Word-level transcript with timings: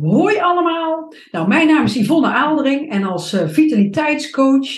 Hoi 0.00 0.38
allemaal. 0.38 1.12
Nou, 1.30 1.48
mijn 1.48 1.66
naam 1.66 1.84
is 1.84 1.94
Yvonne 1.94 2.28
Aaldering 2.28 2.90
en 2.90 3.04
als 3.04 3.34
uh, 3.34 3.48
vitaliteitscoach 3.48 4.68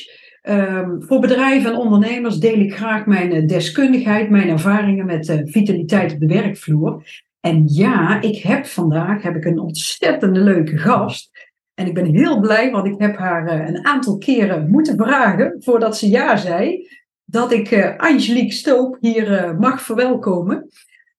um, 0.43 1.03
voor 1.03 1.21
bedrijven 1.21 1.71
en 1.71 1.77
ondernemers 1.77 2.39
deel 2.39 2.59
ik 2.59 2.75
graag 2.75 3.07
mijn 3.07 3.35
uh, 3.35 3.47
deskundigheid, 3.47 4.31
mijn 4.31 4.49
ervaringen 4.49 5.07
met 5.07 5.29
uh, 5.29 5.41
vitaliteit 5.45 6.13
op 6.13 6.21
de 6.21 6.27
werkvloer. 6.27 7.05
En 7.41 7.63
ja, 7.67 8.21
ik 8.21 8.43
heb 8.43 8.67
vandaag 8.67 9.23
heb 9.23 9.37
ik 9.37 9.45
een 9.45 9.59
ontzettende 9.59 10.41
leuke 10.41 10.77
gast. 10.77 11.31
En 11.75 11.87
ik 11.87 11.95
ben 11.95 12.15
heel 12.15 12.41
blij, 12.41 12.71
want 12.71 12.87
ik 12.87 13.01
heb 13.01 13.17
haar 13.17 13.69
een 13.69 13.87
aantal 13.87 14.19
keren 14.19 14.71
moeten 14.71 14.97
vragen 14.97 15.57
voordat 15.59 15.97
ze 15.99 16.09
ja 16.09 16.37
zei, 16.37 16.89
dat 17.25 17.53
ik 17.53 17.95
Angelique 17.97 18.53
Stoop 18.53 18.97
hier 19.01 19.57
mag 19.59 19.83
verwelkomen. 19.83 20.69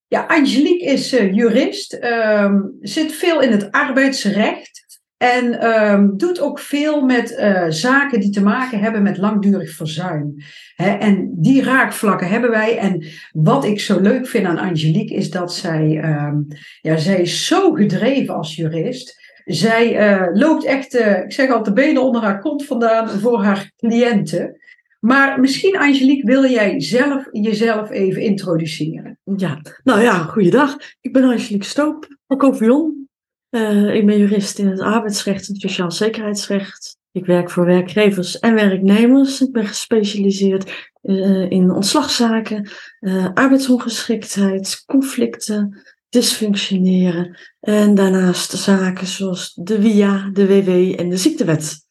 Ja, 0.09 0.25
Angelique 0.27 0.85
is 0.85 1.13
uh, 1.13 1.33
jurist, 1.33 1.99
um, 2.03 2.77
zit 2.81 3.11
veel 3.11 3.41
in 3.41 3.51
het 3.51 3.71
arbeidsrecht 3.71 4.85
en 5.17 5.67
um, 5.91 6.17
doet 6.17 6.39
ook 6.39 6.59
veel 6.59 7.01
met 7.01 7.31
uh, 7.31 7.65
zaken 7.69 8.19
die 8.19 8.29
te 8.29 8.41
maken 8.41 8.79
hebben 8.79 9.03
met 9.03 9.17
langdurig 9.17 9.71
verzuim. 9.71 10.35
En 10.75 11.33
die 11.35 11.63
raakvlakken 11.63 12.27
hebben 12.27 12.49
wij. 12.49 12.77
En 12.77 13.03
wat 13.31 13.65
ik 13.65 13.79
zo 13.79 13.99
leuk 13.99 14.27
vind 14.27 14.45
aan 14.45 14.57
Angelique 14.57 15.15
is 15.15 15.29
dat 15.29 15.53
zij, 15.53 16.03
um, 16.03 16.47
ja, 16.81 16.97
zij 16.97 17.21
is 17.21 17.45
zo 17.47 17.71
gedreven 17.71 18.35
als 18.35 18.55
jurist. 18.55 19.25
Zij 19.45 20.11
uh, 20.11 20.27
loopt 20.33 20.65
echt, 20.65 20.93
ik 20.99 21.31
zeg 21.31 21.49
al, 21.49 21.63
de 21.63 21.73
benen 21.73 22.03
onder 22.03 22.21
haar 22.21 22.39
kont 22.39 22.65
vandaan 22.65 23.09
voor 23.09 23.43
haar 23.43 23.71
cliënten. 23.77 24.59
Maar 24.99 25.39
misschien, 25.39 25.77
Angelique, 25.77 26.25
wil 26.25 26.45
jij 26.45 26.81
zelf 26.81 27.27
jezelf 27.31 27.89
even 27.89 28.21
introduceren? 28.21 29.19
Ja, 29.35 29.61
nou 29.83 30.01
ja, 30.01 30.17
goeiedag. 30.17 30.77
Ik 31.01 31.13
ben 31.13 31.23
Angelique 31.23 31.67
Stoop 31.67 32.17
van 32.27 32.37
Covion. 32.37 33.09
Uh, 33.49 33.95
ik 33.95 34.05
ben 34.05 34.17
jurist 34.17 34.59
in 34.59 34.67
het 34.67 34.79
arbeidsrecht 34.79 35.49
en 35.49 35.55
sociaal 35.55 35.91
zekerheidsrecht. 35.91 36.97
Ik 37.11 37.25
werk 37.25 37.49
voor 37.49 37.65
werkgevers 37.65 38.39
en 38.39 38.53
werknemers. 38.53 39.41
Ik 39.41 39.51
ben 39.51 39.67
gespecialiseerd 39.67 40.91
uh, 41.03 41.49
in 41.49 41.71
ontslagzaken, 41.71 42.69
uh, 42.99 43.27
arbeidsongeschiktheid, 43.33 44.83
conflicten, 44.85 45.81
dysfunctioneren 46.09 47.37
en 47.59 47.95
daarnaast 47.95 48.51
zaken 48.51 49.07
zoals 49.07 49.53
de 49.53 49.81
WIA, 49.81 50.29
de 50.33 50.47
WW 50.47 50.99
en 50.99 51.09
de 51.09 51.17
ziektewet. 51.17 51.86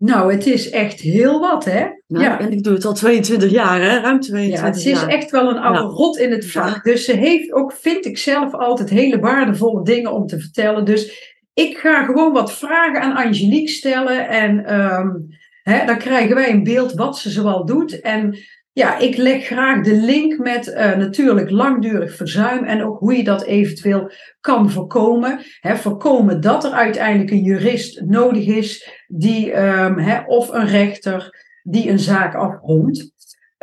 Nou, 0.00 0.32
het 0.32 0.46
is 0.46 0.70
echt 0.70 1.00
heel 1.00 1.40
wat, 1.40 1.64
hè? 1.64 1.86
Nou, 2.06 2.24
ja. 2.24 2.40
En 2.40 2.52
ik 2.52 2.62
doe 2.62 2.74
het 2.74 2.84
al 2.84 2.94
22 2.94 3.50
jaar, 3.50 3.80
hè? 3.80 4.00
Ruim 4.00 4.20
22 4.20 4.60
jaar. 4.60 4.64
Ja, 4.64 4.76
het 4.76 4.86
is 4.86 5.14
echt 5.14 5.30
wel 5.30 5.50
een 5.50 5.58
oude 5.58 5.94
rot 5.94 6.18
in 6.18 6.30
het 6.30 6.50
vak. 6.50 6.84
Dus 6.84 7.04
ze 7.04 7.12
heeft 7.12 7.52
ook, 7.52 7.72
vind 7.72 8.06
ik 8.06 8.18
zelf, 8.18 8.54
altijd 8.54 8.90
hele 8.90 9.18
waardevolle 9.18 9.84
dingen 9.84 10.12
om 10.12 10.26
te 10.26 10.40
vertellen. 10.40 10.84
Dus 10.84 11.34
ik 11.54 11.78
ga 11.78 12.04
gewoon 12.04 12.32
wat 12.32 12.52
vragen 12.52 13.00
aan 13.00 13.26
Angelique 13.26 13.68
stellen. 13.68 14.28
En 14.28 14.80
um, 14.80 15.28
hè, 15.62 15.86
dan 15.86 15.98
krijgen 15.98 16.34
wij 16.34 16.50
een 16.50 16.64
beeld 16.64 16.92
wat 16.92 17.18
ze 17.18 17.30
zoal 17.30 17.66
doet. 17.66 18.00
En 18.00 18.38
ja, 18.72 18.98
ik 18.98 19.16
leg 19.16 19.46
graag 19.46 19.84
de 19.84 19.94
link 19.94 20.38
met 20.38 20.66
uh, 20.66 20.96
natuurlijk 20.96 21.50
langdurig 21.50 22.16
verzuim 22.16 22.64
en 22.64 22.84
ook 22.84 22.98
hoe 22.98 23.16
je 23.16 23.24
dat 23.24 23.44
eventueel 23.44 24.10
kan 24.40 24.70
voorkomen. 24.70 25.40
He, 25.60 25.76
voorkomen 25.76 26.40
dat 26.40 26.64
er 26.64 26.72
uiteindelijk 26.72 27.30
een 27.30 27.42
jurist 27.42 28.00
nodig 28.00 28.46
is 28.46 28.99
die, 29.10 29.52
he, 29.52 30.20
of 30.26 30.48
een 30.48 30.66
rechter 30.66 31.46
die 31.62 31.90
een 31.90 31.98
zaak 31.98 32.34
afrondt. 32.34 33.12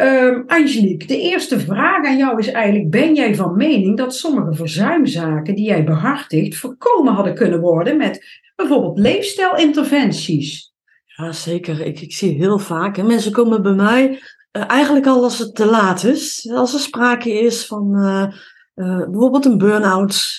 Um, 0.01 0.43
Angelique, 0.47 1.07
de 1.07 1.19
eerste 1.19 1.59
vraag 1.59 2.05
aan 2.05 2.17
jou 2.17 2.39
is 2.39 2.51
eigenlijk: 2.51 2.89
ben 2.89 3.15
jij 3.15 3.35
van 3.35 3.55
mening 3.55 3.97
dat 3.97 4.15
sommige 4.15 4.53
verzuimzaken 4.53 5.55
die 5.55 5.65
jij 5.65 5.83
behartigt 5.83 6.57
voorkomen 6.57 7.13
hadden 7.13 7.35
kunnen 7.35 7.59
worden 7.59 7.97
met 7.97 8.41
bijvoorbeeld 8.55 8.99
leefstijlinterventies? 8.99 10.73
Ja, 11.05 11.31
zeker. 11.31 11.81
Ik, 11.81 12.01
ik 12.01 12.13
zie 12.13 12.37
heel 12.37 12.59
vaak. 12.59 12.95
Hè, 12.95 13.03
mensen 13.03 13.31
komen 13.31 13.61
bij 13.61 13.73
mij 13.73 14.09
uh, 14.09 14.63
eigenlijk 14.67 15.07
al 15.07 15.23
als 15.23 15.39
het 15.39 15.55
te 15.55 15.65
laat 15.65 16.03
is. 16.03 16.49
Als 16.53 16.73
er 16.73 16.79
sprake 16.79 17.31
is 17.31 17.65
van 17.65 17.95
uh, 17.95 18.27
uh, 18.75 19.05
bijvoorbeeld 19.05 19.45
een 19.45 19.57
burn-out. 19.57 20.37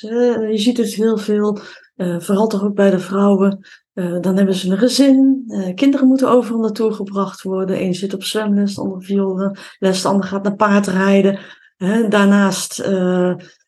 je 0.51 0.59
ziet 0.59 0.77
het 0.77 0.95
heel 0.95 1.17
veel, 1.17 1.59
vooral 1.97 2.47
toch 2.47 2.65
ook 2.65 2.75
bij 2.75 2.91
de 2.91 2.99
vrouwen. 2.99 3.67
Dan 4.21 4.37
hebben 4.37 4.55
ze 4.55 4.71
een 4.71 4.79
gezin, 4.79 5.45
kinderen 5.75 6.09
moeten 6.09 6.29
overal 6.29 6.61
naartoe 6.61 6.93
gebracht 6.93 7.43
worden. 7.43 7.83
Eén 7.83 7.95
zit 7.95 8.15
op 8.15 8.23
zwemles, 8.23 8.75
de 8.75 8.81
ander 8.81 9.03
vioolles, 9.03 10.03
de 10.03 10.09
ander 10.09 10.27
gaat 10.27 10.43
naar 10.43 10.57
paardrijden. 10.57 11.39
daarnaast, 12.09 12.77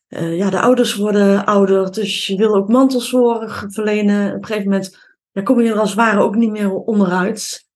ja, 0.07 0.49
de 0.49 0.59
ouders 0.59 0.95
worden 0.95 1.45
ouder, 1.45 1.91
dus 1.91 2.27
je 2.27 2.37
wil 2.37 2.55
ook 2.55 2.69
mantelzorg 2.69 3.65
verlenen. 3.67 4.27
Op 4.27 4.35
een 4.35 4.45
gegeven 4.45 4.69
moment 4.69 4.97
kom 5.43 5.61
je 5.61 5.69
er 5.69 5.79
als 5.79 5.89
het 5.89 5.99
ware 5.99 6.19
ook 6.19 6.35
niet 6.35 6.51
meer 6.51 6.73
onderuit. 6.73 7.67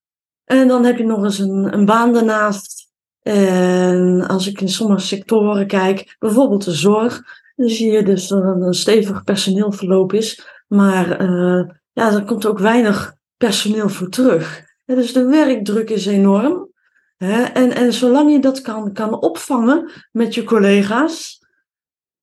En 0.43 0.67
dan 0.67 0.85
heb 0.85 0.97
je 0.97 1.05
nog 1.05 1.23
eens 1.23 1.39
een, 1.39 1.73
een 1.73 1.85
baan 1.85 2.13
daarnaast. 2.13 2.91
En 3.21 4.27
als 4.27 4.47
ik 4.47 4.61
in 4.61 4.69
sommige 4.69 5.05
sectoren 5.05 5.67
kijk, 5.67 6.15
bijvoorbeeld 6.19 6.65
de 6.65 6.71
zorg, 6.71 7.21
dan 7.55 7.69
zie 7.69 7.91
je 7.91 8.03
dus 8.03 8.27
dat 8.27 8.43
er 8.43 8.61
een 8.61 8.73
stevig 8.73 9.23
personeelverloop 9.23 10.13
is. 10.13 10.47
Maar 10.67 11.19
ja, 11.95 12.13
er 12.13 12.23
komt 12.23 12.45
ook 12.45 12.59
weinig 12.59 13.15
personeel 13.37 13.89
voor 13.89 14.09
terug. 14.09 14.63
dus 14.85 15.13
de 15.13 15.25
werkdruk 15.25 15.89
is 15.89 16.05
enorm. 16.05 16.69
Hè? 17.17 17.43
En, 17.43 17.75
en 17.75 17.93
zolang 17.93 18.31
je 18.31 18.39
dat 18.39 18.61
kan, 18.61 18.93
kan 18.93 19.21
opvangen 19.21 19.91
met 20.11 20.33
je 20.33 20.43
collega's, 20.43 21.39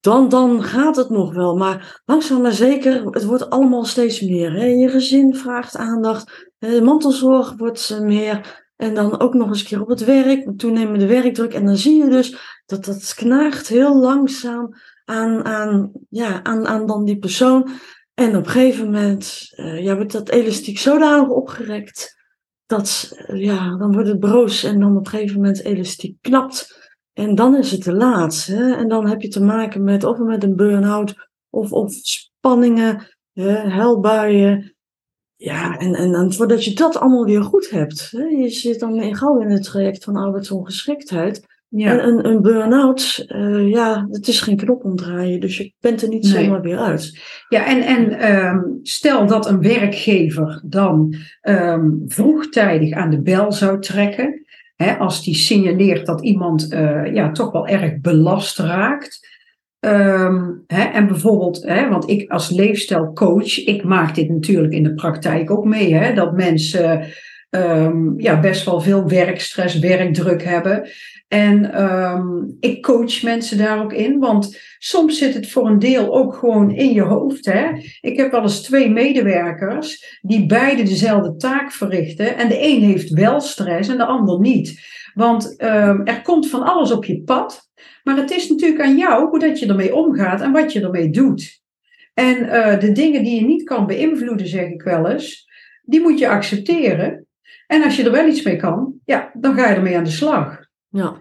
dan, 0.01 0.29
dan 0.29 0.63
gaat 0.63 0.97
het 0.97 1.11
nog 1.11 1.35
wel. 1.35 1.57
Maar 1.57 2.03
langzaam 2.05 2.43
maar 2.43 2.53
zeker, 2.53 3.05
het 3.05 3.25
wordt 3.25 3.51
allemaal 3.51 3.85
steeds 3.85 4.21
meer. 4.21 4.53
Hè? 4.53 4.65
Je 4.65 4.89
gezin 4.89 5.35
vraagt 5.35 5.77
aandacht, 5.77 6.53
de 6.59 6.83
mantelzorg 6.83 7.55
wordt 7.57 7.99
meer. 8.01 8.63
En 8.77 8.95
dan 8.95 9.21
ook 9.21 9.35
nog 9.35 9.49
eens 9.49 9.61
een 9.61 9.67
keer 9.67 9.81
op 9.81 9.89
het 9.89 10.05
werk, 10.05 10.59
toenemende 10.59 11.07
werkdruk. 11.07 11.55
En 11.55 11.67
dan 11.67 11.77
zie 11.77 12.05
je 12.05 12.11
dus 12.11 12.61
dat 12.67 12.85
dat 12.85 13.15
knaagt 13.15 13.69
heel 13.69 13.97
langzaam 13.97 14.75
aan, 15.05 15.45
aan, 15.45 15.93
ja, 16.09 16.43
aan, 16.43 16.67
aan 16.67 16.87
dan 16.87 17.05
die 17.05 17.19
persoon. 17.19 17.71
En 18.23 18.37
op 18.37 18.45
een 18.45 18.51
gegeven 18.51 18.85
moment 18.85 19.53
uh, 19.57 19.83
ja, 19.83 19.97
wordt 19.97 20.13
dat 20.13 20.29
elastiek 20.29 20.79
zodanig 20.79 21.29
opgerekt. 21.29 22.17
Dat, 22.67 23.17
uh, 23.27 23.43
ja, 23.43 23.77
dan 23.77 23.93
wordt 23.93 24.09
het 24.09 24.21
broos 24.21 24.65
en 24.65 24.81
dan 24.81 24.97
op 24.97 25.05
een 25.05 25.11
gegeven 25.11 25.37
moment 25.37 25.65
elastiek 25.65 26.17
knapt. 26.21 26.91
En 27.13 27.35
dan 27.35 27.57
is 27.57 27.71
het 27.71 27.83
te 27.83 27.93
laat. 27.93 28.45
Hè? 28.45 28.75
En 28.75 28.89
dan 28.89 29.09
heb 29.09 29.21
je 29.21 29.29
te 29.29 29.43
maken 29.43 29.85
met 29.85 30.05
of 30.05 30.19
met 30.19 30.43
een 30.43 30.57
burn-out 30.57 31.15
of, 31.51 31.73
of 31.73 31.93
spanningen, 31.93 33.07
hè, 33.33 33.53
helbuien. 33.53 34.75
Ja, 35.37 35.77
en, 35.77 35.95
en, 35.95 36.33
voordat 36.33 36.65
je 36.65 36.75
dat 36.75 36.97
allemaal 36.97 37.25
weer 37.25 37.43
goed 37.43 37.71
hebt. 37.71 38.11
Hè? 38.11 38.25
Je 38.25 38.49
zit 38.49 38.81
dan 38.81 39.17
gauw 39.17 39.41
in 39.41 39.51
het 39.51 39.63
traject 39.63 40.05
van 40.05 40.17
arbeidsongeschiktheid. 40.17 41.47
Ja. 41.77 41.91
En 41.91 42.09
een, 42.09 42.27
een 42.27 42.43
burn-out, 42.43 43.25
uh, 43.29 43.71
ja, 43.71 44.07
het 44.11 44.29
is 44.29 44.41
geen 44.41 44.57
knop 44.57 44.85
omdraaien, 44.85 45.41
dus 45.41 45.57
je 45.57 45.73
bent 45.81 46.03
er 46.03 46.09
niet 46.09 46.23
nee. 46.23 46.45
zomaar 46.45 46.61
weer 46.61 46.79
uit. 46.79 47.21
Ja, 47.49 47.67
en, 47.67 47.83
en 47.83 48.35
um, 48.35 48.79
stel 48.83 49.27
dat 49.27 49.49
een 49.49 49.61
werkgever 49.61 50.63
dan 50.65 51.15
um, 51.43 52.03
vroegtijdig 52.07 52.93
aan 52.93 53.11
de 53.11 53.23
bel 53.23 53.53
zou 53.53 53.81
trekken, 53.81 54.45
als 54.99 55.25
die 55.25 55.35
signaleert 55.35 56.07
dat 56.07 56.23
iemand 56.23 56.73
uh, 56.73 57.15
ja, 57.15 57.31
toch 57.31 57.53
wel 57.53 57.67
erg 57.67 58.01
belast 58.01 58.59
raakt. 58.59 59.29
Um, 59.81 60.65
en 60.67 61.07
bijvoorbeeld, 61.07 61.65
want 61.65 62.11
ik 62.11 62.31
als 62.31 62.51
leefstijlcoach, 62.51 63.65
ik 63.65 63.85
maak 63.85 64.15
dit 64.15 64.29
natuurlijk 64.29 64.73
in 64.73 64.83
de 64.83 64.95
praktijk 64.95 65.51
ook 65.51 65.65
mee, 65.65 66.15
dat 66.15 66.37
mensen 66.37 67.05
ja, 68.17 68.41
best 68.41 68.65
wel 68.65 68.81
veel 68.81 69.09
werkstress, 69.09 69.79
werkdruk 69.79 70.45
hebben. 70.45 70.89
En 71.33 71.83
um, 71.83 72.57
ik 72.61 72.83
coach 72.83 73.23
mensen 73.23 73.59
daar 73.59 73.83
ook 73.83 73.93
in, 73.93 74.19
want 74.19 74.59
soms 74.79 75.19
zit 75.19 75.35
het 75.35 75.51
voor 75.51 75.67
een 75.67 75.79
deel 75.79 76.15
ook 76.15 76.35
gewoon 76.35 76.71
in 76.71 76.93
je 76.93 77.03
hoofd. 77.03 77.45
Hè? 77.45 77.71
Ik 78.01 78.17
heb 78.17 78.31
wel 78.31 78.43
eens 78.43 78.63
twee 78.63 78.91
medewerkers 78.91 80.19
die 80.23 80.47
beide 80.47 80.83
dezelfde 80.83 81.37
taak 81.37 81.73
verrichten. 81.73 82.37
En 82.37 82.49
de 82.49 82.63
een 82.63 82.83
heeft 82.83 83.11
wel 83.11 83.41
stress 83.41 83.89
en 83.89 83.97
de 83.97 84.05
ander 84.05 84.41
niet. 84.41 84.81
Want 85.15 85.55
um, 85.63 86.05
er 86.05 86.23
komt 86.23 86.51
van 86.51 86.63
alles 86.63 86.93
op 86.93 87.05
je 87.05 87.23
pad. 87.23 87.71
Maar 88.05 88.17
het 88.17 88.31
is 88.31 88.49
natuurlijk 88.49 88.83
aan 88.83 88.97
jou 88.97 89.29
hoe 89.29 89.39
dat 89.39 89.59
je 89.59 89.67
ermee 89.67 89.95
omgaat 89.95 90.41
en 90.41 90.53
wat 90.53 90.73
je 90.73 90.81
ermee 90.81 91.11
doet. 91.11 91.61
En 92.15 92.45
uh, 92.45 92.81
de 92.81 92.93
dingen 92.93 93.25
die 93.25 93.41
je 93.41 93.47
niet 93.47 93.63
kan 93.63 93.87
beïnvloeden, 93.87 94.47
zeg 94.47 94.69
ik 94.69 94.83
wel 94.83 95.09
eens, 95.09 95.49
die 95.83 96.01
moet 96.01 96.19
je 96.19 96.29
accepteren. 96.29 97.27
En 97.67 97.83
als 97.83 97.97
je 97.97 98.05
er 98.05 98.13
wel 98.13 98.29
iets 98.29 98.43
mee 98.43 98.57
kan, 98.57 98.95
ja, 99.05 99.31
dan 99.35 99.55
ga 99.55 99.69
je 99.69 99.75
ermee 99.75 99.97
aan 99.97 100.05
de 100.05 100.11
slag. 100.11 100.62
Ja. 100.93 101.21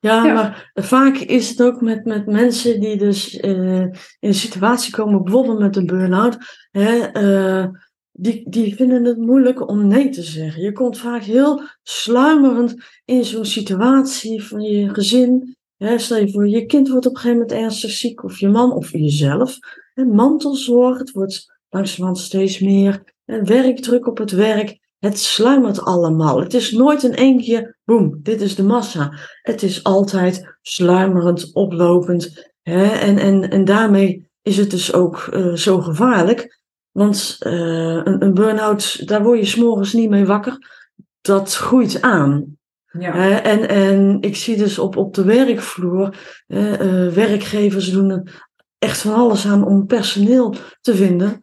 Ja, 0.00 0.24
ja, 0.24 0.34
maar 0.34 0.70
vaak 0.74 1.16
is 1.16 1.48
het 1.48 1.62
ook 1.62 1.80
met, 1.80 2.04
met 2.04 2.26
mensen 2.26 2.80
die 2.80 2.96
dus 2.96 3.34
uh, 3.34 3.80
in 3.80 3.94
een 4.20 4.34
situatie 4.34 4.92
komen, 4.92 5.22
bijvoorbeeld 5.22 5.58
met 5.58 5.76
een 5.76 5.86
burn-out, 5.86 6.36
hè, 6.70 7.20
uh, 7.22 7.68
die, 8.12 8.50
die 8.50 8.74
vinden 8.74 9.04
het 9.04 9.18
moeilijk 9.18 9.68
om 9.68 9.86
nee 9.86 10.08
te 10.08 10.22
zeggen. 10.22 10.62
Je 10.62 10.72
komt 10.72 10.98
vaak 10.98 11.22
heel 11.22 11.62
sluimerend 11.82 12.74
in 13.04 13.24
zo'n 13.24 13.44
situatie 13.44 14.42
van 14.42 14.60
je 14.60 14.94
gezin. 14.94 15.56
Hè, 15.76 15.98
stel 15.98 16.18
je 16.18 16.30
voor, 16.30 16.48
je 16.48 16.66
kind 16.66 16.88
wordt 16.88 17.06
op 17.06 17.14
een 17.14 17.20
gegeven 17.20 17.40
moment 17.40 17.58
ernstig 17.58 17.90
ziek, 17.90 18.24
of 18.24 18.38
je 18.38 18.48
man 18.48 18.72
of 18.72 18.92
jezelf. 18.92 19.58
mantelzorg, 19.94 20.98
het 20.98 21.10
wordt 21.10 21.60
langzamerhand 21.68 22.18
steeds 22.18 22.58
meer. 22.58 23.14
En 23.24 23.46
werkdruk 23.46 24.06
op 24.06 24.18
het 24.18 24.30
werk, 24.30 24.78
het 25.00 25.18
sluimert 25.18 25.80
allemaal. 25.80 26.40
Het 26.40 26.54
is 26.54 26.72
nooit 26.72 27.02
in 27.02 27.14
één 27.14 27.38
keer, 27.38 27.76
boem, 27.84 28.18
dit 28.22 28.40
is 28.40 28.54
de 28.54 28.62
massa. 28.62 29.12
Het 29.42 29.62
is 29.62 29.84
altijd 29.84 30.58
sluimerend, 30.62 31.54
oplopend. 31.54 32.52
Hè? 32.62 32.86
En, 32.86 33.18
en, 33.18 33.50
en 33.50 33.64
daarmee 33.64 34.28
is 34.42 34.56
het 34.56 34.70
dus 34.70 34.92
ook 34.92 35.28
uh, 35.32 35.54
zo 35.54 35.80
gevaarlijk. 35.80 36.58
Want 36.90 37.36
uh, 37.46 37.52
een, 38.04 38.22
een 38.22 38.34
burn-out, 38.34 39.08
daar 39.08 39.22
word 39.22 39.38
je 39.38 39.46
s'morgens 39.46 39.92
niet 39.92 40.10
mee 40.10 40.26
wakker. 40.26 40.58
Dat 41.20 41.54
groeit 41.54 42.02
aan. 42.02 42.58
Ja. 42.98 43.14
Uh, 43.14 43.46
en, 43.46 43.68
en 43.68 44.18
ik 44.20 44.36
zie 44.36 44.56
dus 44.56 44.78
op, 44.78 44.96
op 44.96 45.14
de 45.14 45.24
werkvloer, 45.24 46.16
werkgevers 47.14 47.90
doen 47.90 48.10
er 48.10 48.48
echt 48.78 49.00
van 49.00 49.14
alles 49.14 49.46
aan 49.46 49.66
om 49.66 49.86
personeel 49.86 50.54
te 50.80 50.94
vinden. 50.94 51.40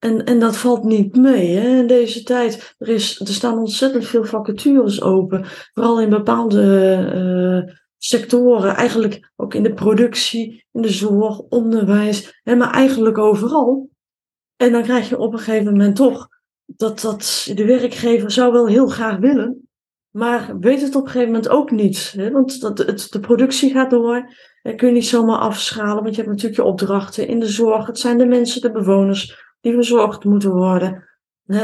En, 0.00 0.24
en 0.24 0.38
dat 0.38 0.56
valt 0.56 0.84
niet 0.84 1.16
mee 1.16 1.56
hè? 1.56 1.78
in 1.78 1.86
deze 1.86 2.22
tijd. 2.22 2.74
Er, 2.78 2.88
is, 2.88 3.20
er 3.20 3.26
staan 3.26 3.58
ontzettend 3.58 4.06
veel 4.06 4.24
vacatures 4.24 5.02
open. 5.02 5.44
Vooral 5.72 6.00
in 6.00 6.08
bepaalde 6.10 7.64
uh, 7.66 7.74
sectoren. 7.96 8.74
Eigenlijk 8.74 9.30
ook 9.36 9.54
in 9.54 9.62
de 9.62 9.74
productie, 9.74 10.66
in 10.72 10.82
de 10.82 10.88
zorg, 10.88 11.38
onderwijs. 11.38 12.40
Hè? 12.42 12.54
Maar 12.56 12.70
eigenlijk 12.70 13.18
overal. 13.18 13.88
En 14.56 14.72
dan 14.72 14.82
krijg 14.82 15.08
je 15.08 15.18
op 15.18 15.32
een 15.32 15.38
gegeven 15.38 15.72
moment 15.72 15.96
toch 15.96 16.28
dat, 16.66 17.00
dat 17.00 17.50
de 17.54 17.64
werkgever 17.64 18.30
zou 18.30 18.52
wel 18.52 18.66
heel 18.66 18.86
graag 18.86 19.18
willen. 19.18 19.68
Maar 20.10 20.58
weet 20.58 20.80
het 20.80 20.94
op 20.94 21.02
een 21.02 21.10
gegeven 21.10 21.32
moment 21.32 21.48
ook 21.48 21.70
niet. 21.70 22.12
Hè? 22.16 22.30
Want 22.30 22.60
dat, 22.60 22.78
het, 22.78 23.06
de 23.10 23.20
productie 23.20 23.70
gaat 23.70 23.90
door. 23.90 24.34
En 24.62 24.76
kun 24.76 24.88
je 24.88 24.94
niet 24.94 25.06
zomaar 25.06 25.38
afschalen. 25.38 26.02
Want 26.02 26.14
je 26.14 26.22
hebt 26.22 26.34
natuurlijk 26.34 26.60
je 26.60 26.68
opdrachten 26.68 27.26
in 27.26 27.40
de 27.40 27.46
zorg. 27.46 27.86
Het 27.86 27.98
zijn 27.98 28.18
de 28.18 28.26
mensen, 28.26 28.60
de 28.60 28.70
bewoners 28.70 29.48
die 29.60 29.72
verzorgd 29.72 30.24
moeten 30.24 30.50
worden. 30.52 31.08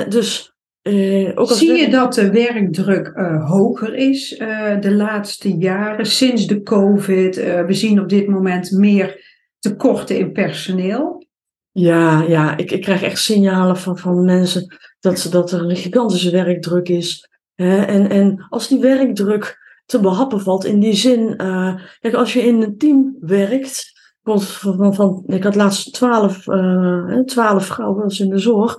Dus, 0.08 0.56
eh, 0.82 1.28
ook 1.28 1.48
als 1.48 1.58
Zie 1.58 1.72
je 1.72 1.88
dat 1.88 2.14
de 2.14 2.30
werkdruk 2.30 3.12
uh, 3.16 3.48
hoger 3.48 3.94
is 3.94 4.38
uh, 4.38 4.80
de 4.80 4.94
laatste 4.94 5.56
jaren, 5.56 6.06
sinds 6.06 6.46
de 6.46 6.62
COVID? 6.62 7.38
Uh, 7.38 7.64
we 7.64 7.72
zien 7.72 8.00
op 8.00 8.08
dit 8.08 8.28
moment 8.28 8.70
meer 8.70 9.34
tekorten 9.58 10.18
in 10.18 10.32
personeel. 10.32 11.26
Ja, 11.72 12.22
ja 12.22 12.56
ik, 12.56 12.70
ik 12.70 12.80
krijg 12.80 13.02
echt 13.02 13.18
signalen 13.18 13.76
van, 13.76 13.98
van 13.98 14.24
mensen 14.24 14.76
dat, 15.00 15.18
ze, 15.18 15.28
dat 15.28 15.52
er 15.52 15.60
een 15.60 15.76
gigantische 15.76 16.30
werkdruk 16.30 16.88
is. 16.88 17.28
Hè? 17.54 17.82
En, 17.82 18.10
en 18.10 18.46
als 18.48 18.68
die 18.68 18.80
werkdruk 18.80 19.58
te 19.86 20.00
behappen 20.00 20.40
valt, 20.40 20.64
in 20.64 20.80
die 20.80 20.94
zin, 20.94 21.36
kijk, 22.00 22.14
als 22.14 22.32
je 22.32 22.40
in 22.40 22.62
een 22.62 22.78
team 22.78 23.16
werkt, 23.20 23.92
van, 24.34 24.94
van, 24.94 25.22
ik 25.26 25.42
had 25.42 25.54
laatst 25.54 25.92
twaalf, 25.92 26.46
uh, 26.46 27.18
twaalf 27.18 27.66
vrouwen 27.66 28.18
in 28.18 28.30
de 28.30 28.38
zorg. 28.38 28.76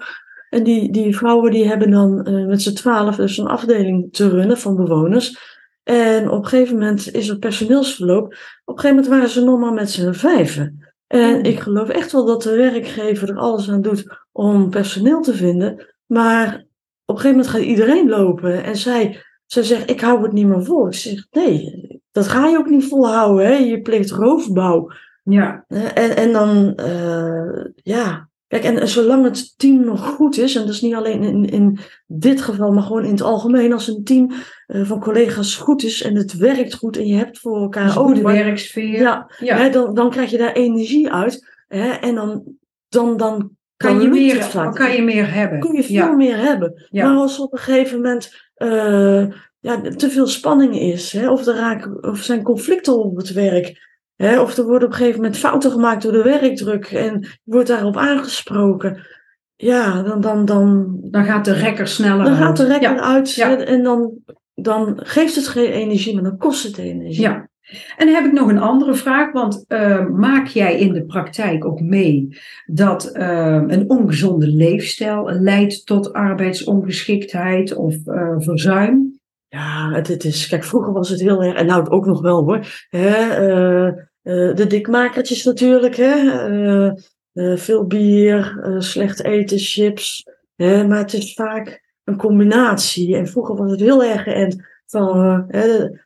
En 0.50 0.64
die, 0.64 0.92
die 0.92 1.18
vrouwen 1.18 1.52
die 1.52 1.68
hebben 1.68 1.92
dan 1.92 2.30
uh, 2.30 2.48
met 2.48 2.62
z'n 2.62 2.74
twaalf 2.74 3.16
dus 3.16 3.38
een 3.38 3.48
afdeling 3.48 4.14
te 4.14 4.30
runnen 4.30 4.58
van 4.58 4.76
bewoners. 4.76 5.56
En 5.84 6.30
op 6.30 6.44
een 6.44 6.50
gegeven 6.50 6.74
moment 6.74 7.14
is 7.14 7.30
er 7.30 7.38
personeelsverloop. 7.38 8.24
Op 8.66 8.76
een 8.76 8.80
gegeven 8.80 8.96
moment 8.96 9.08
waren 9.08 9.30
ze 9.30 9.44
nog 9.44 9.60
maar 9.60 9.74
met 9.74 9.92
z'n 9.92 10.12
vijven. 10.12 10.94
En 11.08 11.36
oh. 11.36 11.44
ik 11.44 11.60
geloof 11.60 11.90
echt 11.90 12.12
wel 12.12 12.26
dat 12.26 12.44
de 12.44 12.56
werkgever 12.56 13.30
er 13.30 13.38
alles 13.38 13.70
aan 13.70 13.82
doet 13.82 14.06
om 14.32 14.70
personeel 14.70 15.22
te 15.22 15.34
vinden. 15.34 15.86
Maar 16.06 16.66
op 17.06 17.16
een 17.16 17.22
gegeven 17.22 17.38
moment 17.38 17.48
gaat 17.48 17.62
iedereen 17.62 18.10
lopen. 18.10 18.64
En 18.64 18.78
zij, 18.78 19.24
zij 19.46 19.64
zegt, 19.64 19.90
ik 19.90 20.02
hou 20.02 20.24
het 20.24 20.32
niet 20.32 20.48
meer 20.48 20.66
vol. 20.66 20.88
Ik 20.88 20.94
zeg, 20.94 21.28
nee, 21.32 22.02
dat 22.12 22.28
ga 22.28 22.48
je 22.48 22.58
ook 22.58 22.70
niet 22.70 22.88
volhouden. 22.88 23.46
Hè? 23.46 23.54
Je 23.54 23.82
plicht 23.82 24.12
roofbouw. 24.12 24.92
Ja. 25.30 25.66
En, 25.68 26.16
en 26.16 26.32
dan, 26.32 26.80
uh, 26.80 27.66
ja. 27.76 28.30
Kijk, 28.48 28.64
en, 28.64 28.88
zolang 28.88 29.24
het 29.24 29.58
team 29.58 29.86
nog 29.86 30.06
goed 30.06 30.38
is, 30.38 30.56
en 30.56 30.62
dat 30.62 30.74
is 30.74 30.82
niet 30.82 30.96
alleen 30.96 31.24
in, 31.24 31.46
in 31.46 31.80
dit 32.06 32.42
geval, 32.42 32.72
maar 32.72 32.84
gewoon 32.84 33.06
in 33.06 33.12
het 33.12 33.22
algemeen, 33.22 33.74
als 33.74 33.88
een 33.88 34.04
team 34.04 34.32
uh, 34.68 34.86
van 34.86 35.00
collega's 35.00 35.56
goed 35.56 35.84
is 35.84 36.02
en 36.02 36.16
het 36.16 36.34
werkt 36.38 36.74
goed 36.74 36.98
en 36.98 37.06
je 37.06 37.16
hebt 37.16 37.40
voor 37.40 37.62
elkaar 37.62 38.00
ook. 38.00 38.10
Een 38.10 38.24
werksfeer. 38.24 39.00
Ja, 39.00 39.32
ja. 39.40 39.58
Hè, 39.58 39.70
dan, 39.70 39.94
dan 39.94 40.10
krijg 40.10 40.32
je 40.32 40.38
daar 40.38 40.54
energie 40.54 41.12
uit. 41.12 41.48
Hè, 41.68 41.90
en 41.90 42.16
dan, 42.16 42.44
dan, 42.90 43.18
dan 43.18 43.52
kan, 43.78 44.02
je 44.02 44.08
meer, 44.08 44.50
dan 44.54 44.74
kan 44.74 44.96
je 44.96 45.02
meer 45.02 45.34
hebben. 45.34 45.60
Kun 45.60 45.74
je 45.74 45.84
veel 45.84 46.16
meer 46.16 46.38
hebben. 46.38 46.88
Ja. 46.90 47.08
Maar 47.08 47.18
als 47.18 47.40
op 47.40 47.54
een 47.54 47.60
gegeven 47.60 47.96
moment 47.96 48.34
uh, 48.58 49.28
ja, 49.60 49.82
te 49.96 50.10
veel 50.10 50.28
spanning 50.28 50.80
is, 50.80 51.12
hè, 51.12 51.30
of, 51.30 51.46
er 51.46 51.56
raken, 51.56 52.04
of 52.04 52.18
zijn 52.18 52.44
conflicten 52.44 53.04
op 53.04 53.18
het 53.18 53.34
werk, 53.34 53.97
of 54.18 54.58
er 54.58 54.64
worden 54.64 54.88
op 54.88 54.94
een 54.94 55.00
gegeven 55.00 55.22
moment 55.22 55.38
fouten 55.38 55.72
gemaakt 55.72 56.02
door 56.02 56.12
de 56.12 56.24
werkdruk 56.24 56.86
en 56.86 57.20
je 57.20 57.40
wordt 57.44 57.68
daarop 57.68 57.98
aangesproken. 57.98 59.06
Ja, 59.56 60.02
dan, 60.02 60.22
dan, 60.22 60.46
dan, 60.46 60.98
dan 61.02 61.26
gaat 61.26 61.46
de 61.46 61.54
rekker 61.54 61.88
sneller 61.88 62.26
dan 62.26 62.34
uit. 62.34 62.44
gaat 62.44 62.58
de 62.58 62.68
rekker 62.68 63.00
uit 63.00 63.38
en 63.66 63.84
dan, 63.84 64.12
dan 64.54 65.00
geeft 65.04 65.36
het 65.36 65.48
geen 65.48 65.72
energie, 65.72 66.14
maar 66.14 66.24
dan 66.24 66.38
kost 66.38 66.64
het 66.64 66.78
energie. 66.78 67.22
Ja. 67.22 67.50
En 67.98 68.06
dan 68.06 68.16
heb 68.16 68.26
ik 68.26 68.32
nog 68.32 68.50
een 68.50 68.60
andere 68.60 68.94
vraag, 68.94 69.32
want 69.32 69.66
uh, 69.68 70.08
maak 70.08 70.48
jij 70.48 70.80
in 70.80 70.94
de 70.94 71.06
praktijk 71.06 71.66
ook 71.66 71.80
mee 71.80 72.38
dat 72.66 73.10
uh, 73.14 73.64
een 73.68 73.90
ongezonde 73.90 74.48
leefstijl 74.48 75.32
leidt 75.32 75.86
tot 75.86 76.14
arbeidsongeschiktheid 76.14 77.76
of 77.76 77.96
uh, 78.06 78.36
verzuim? 78.38 79.20
Ja, 79.48 79.92
het, 79.92 80.08
het, 80.08 80.24
is, 80.24 80.48
kijk, 80.48 80.64
vroeger 80.64 80.94
was 80.94 81.10
het 81.10 81.22
heel 81.22 81.44
erg, 81.44 81.56
en 81.56 81.66
nou 81.66 81.90
ook 81.90 82.06
nog 82.06 82.22
wel 82.22 82.44
hoor, 82.44 82.86
hè, 82.90 83.48
uh, 83.48 83.94
uh, 84.28 84.56
de 84.56 84.68
dikmakertjes 84.68 85.44
natuurlijk, 85.44 85.96
hè, 85.96 86.16
uh, 87.34 87.58
veel 87.58 87.86
bier, 87.86 88.60
slecht 88.78 89.24
eten, 89.24 89.60
chips, 89.60 90.28
hè, 90.56 90.88
maar 90.88 90.98
het 90.98 91.14
is 91.14 91.34
vaak 91.34 91.84
een 92.04 92.18
combinatie. 92.18 93.16
En 93.16 93.28
vroeger 93.28 93.56
was 93.56 93.72
het 93.72 93.80
heel 93.80 94.04
erg 94.04 94.24
geënt 94.24 94.56
van 94.86 95.46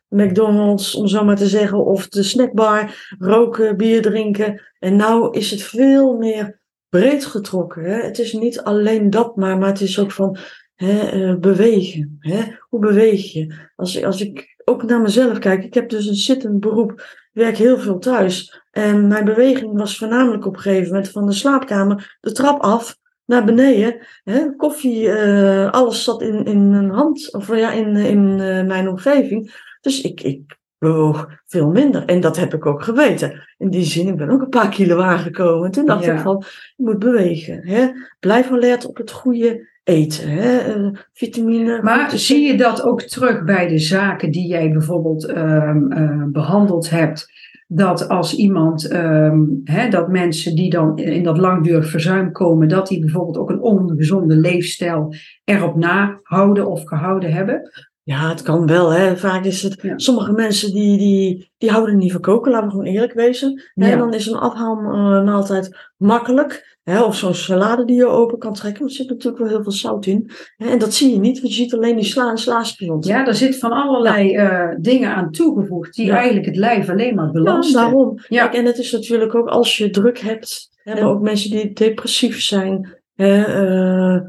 McDonald's, 0.08 0.94
om 0.94 1.06
zo 1.06 1.24
maar 1.24 1.36
te 1.36 1.48
zeggen, 1.48 1.84
of 1.84 2.08
de 2.08 2.22
snackbar, 2.22 3.14
roken, 3.18 3.76
bier 3.76 4.02
drinken. 4.02 4.62
En 4.78 4.96
nou 4.96 5.36
is 5.38 5.50
het 5.50 5.62
veel 5.62 6.16
meer 6.16 6.60
breed 6.88 7.24
getrokken. 7.24 7.84
Hè. 7.84 8.02
Het 8.02 8.18
is 8.18 8.32
niet 8.32 8.60
alleen 8.60 9.10
dat 9.10 9.36
maar, 9.36 9.58
maar 9.58 9.68
het 9.68 9.80
is 9.80 9.98
ook 9.98 10.12
van 10.12 10.38
Hè, 10.82 11.38
bewegen. 11.38 12.16
Hè? 12.18 12.42
Hoe 12.68 12.80
beweeg 12.80 13.32
je? 13.32 13.54
Als, 13.76 14.04
als 14.04 14.20
ik 14.20 14.56
ook 14.64 14.82
naar 14.82 15.00
mezelf 15.00 15.38
kijk, 15.38 15.64
ik 15.64 15.74
heb 15.74 15.88
dus 15.88 16.06
een 16.06 16.14
zittend 16.14 16.60
beroep, 16.60 17.06
werk 17.32 17.56
heel 17.56 17.78
veel 17.78 17.98
thuis. 17.98 18.62
En 18.70 19.06
mijn 19.06 19.24
beweging 19.24 19.78
was 19.78 19.98
voornamelijk 19.98 20.46
op 20.46 20.54
een 20.54 20.60
gegeven 20.60 20.88
moment 20.88 21.10
van 21.10 21.26
de 21.26 21.32
slaapkamer 21.32 22.16
de 22.20 22.32
trap 22.32 22.60
af 22.60 22.96
naar 23.24 23.44
beneden. 23.44 24.06
Hè? 24.24 24.56
Koffie, 24.56 25.02
uh, 25.02 25.70
alles 25.70 26.04
zat 26.04 26.22
in, 26.22 26.44
in 26.44 26.72
een 26.72 26.90
hand, 26.90 27.32
of 27.34 27.56
ja, 27.56 27.72
in, 27.72 27.96
in 27.96 28.38
uh, 28.38 28.64
mijn 28.64 28.88
omgeving. 28.88 29.54
Dus 29.80 30.00
ik, 30.00 30.20
ik 30.20 30.60
bewoog 30.78 31.28
veel 31.46 31.68
minder. 31.68 32.04
En 32.04 32.20
dat 32.20 32.36
heb 32.36 32.54
ik 32.54 32.66
ook 32.66 32.82
geweten. 32.82 33.48
In 33.58 33.70
die 33.70 33.84
zin, 33.84 34.08
ik 34.08 34.16
ben 34.16 34.30
ook 34.30 34.40
een 34.40 34.48
paar 34.48 34.68
kilo 34.68 35.00
aangekomen. 35.00 35.70
Toen 35.70 35.86
dacht 35.86 36.06
ik 36.06 36.18
van, 36.18 36.44
je 36.76 36.84
moet 36.84 36.98
bewegen. 36.98 37.66
Hè? 37.68 37.88
Blijf 38.20 38.50
alert 38.50 38.86
op 38.86 38.96
het 38.96 39.10
goede 39.10 39.70
eten. 39.84 40.28
Hè? 40.28 40.76
Uh, 40.78 40.90
vitamine. 41.12 41.82
Maar 41.82 42.10
zie 42.10 42.46
je 42.46 42.56
dat 42.56 42.82
ook 42.82 43.02
terug 43.02 43.44
bij 43.44 43.68
de 43.68 43.78
zaken 43.78 44.30
die 44.30 44.46
jij 44.46 44.70
bijvoorbeeld 44.70 45.28
um, 45.28 45.92
uh, 45.92 46.24
behandeld 46.26 46.90
hebt? 46.90 47.40
Dat 47.66 48.08
als 48.08 48.36
iemand, 48.36 48.92
um, 48.92 49.60
hè, 49.64 49.88
dat 49.88 50.08
mensen 50.08 50.54
die 50.54 50.70
dan 50.70 50.98
in 50.98 51.22
dat 51.22 51.38
langdurig 51.38 51.88
verzuim 51.88 52.32
komen, 52.32 52.68
dat 52.68 52.86
die 52.86 53.00
bijvoorbeeld 53.00 53.38
ook 53.38 53.50
een 53.50 53.62
ongezonde 53.62 54.36
leefstijl 54.36 55.14
erop 55.44 55.76
nahouden 55.76 56.66
of 56.66 56.84
gehouden 56.84 57.32
hebben? 57.32 57.70
Ja, 58.04 58.28
het 58.28 58.42
kan 58.42 58.66
wel. 58.66 58.92
Hè. 58.92 59.16
Vaak 59.16 59.44
is 59.44 59.62
het. 59.62 59.78
Ja. 59.82 59.98
Sommige 59.98 60.32
mensen 60.32 60.72
die, 60.72 60.98
die, 60.98 61.52
die 61.58 61.70
houden 61.70 61.96
niet 61.96 62.12
van 62.12 62.20
koken, 62.20 62.50
laten 62.52 62.66
we 62.66 62.72
gewoon 62.72 62.86
eerlijk 62.86 63.12
wezen. 63.12 63.62
Ja. 63.74 63.90
En 63.90 63.98
dan 63.98 64.14
is 64.14 64.26
een 64.26 64.38
afhaalmaaltijd 64.38 65.92
makkelijk. 65.96 66.71
Hè, 66.82 67.02
of 67.02 67.16
zo'n 67.16 67.34
salade 67.34 67.84
die 67.84 67.96
je 67.96 68.06
open 68.06 68.38
kan 68.38 68.54
trekken. 68.54 68.80
Want 68.80 68.90
er 68.90 68.96
zit 68.96 69.08
natuurlijk 69.08 69.42
wel 69.42 69.52
heel 69.52 69.62
veel 69.62 69.72
zout 69.72 70.06
in. 70.06 70.30
En 70.56 70.78
dat 70.78 70.94
zie 70.94 71.12
je 71.12 71.18
niet, 71.18 71.40
want 71.40 71.54
je 71.54 71.62
ziet 71.62 71.74
alleen 71.74 71.96
die 71.96 72.04
sla 72.04 72.30
en 72.30 72.38
slaaspion. 72.38 72.96
Ja, 73.00 73.24
daar 73.24 73.34
zit 73.34 73.58
van 73.58 73.72
allerlei 73.72 74.30
ja. 74.30 74.70
uh, 74.70 74.76
dingen 74.80 75.14
aan 75.14 75.30
toegevoegd. 75.30 75.94
die 75.94 76.10
eigenlijk 76.10 76.46
het 76.46 76.56
lijf 76.56 76.88
alleen 76.88 77.14
maar 77.14 77.30
belasten. 77.30 77.80
Ja, 77.80 77.84
daarom. 77.84 78.18
Ja. 78.28 78.42
Kijk, 78.42 78.54
en 78.54 78.64
het 78.64 78.78
is 78.78 78.92
natuurlijk 78.92 79.34
ook 79.34 79.48
als 79.48 79.76
je 79.76 79.90
druk 79.90 80.18
hebt. 80.18 80.70
Hè, 80.82 80.94
maar 80.94 81.10
ook 81.10 81.20
mensen 81.20 81.50
die 81.50 81.72
depressief 81.72 82.42
zijn. 82.42 82.98
Hè, 83.14 83.38
uh, 83.38 84.20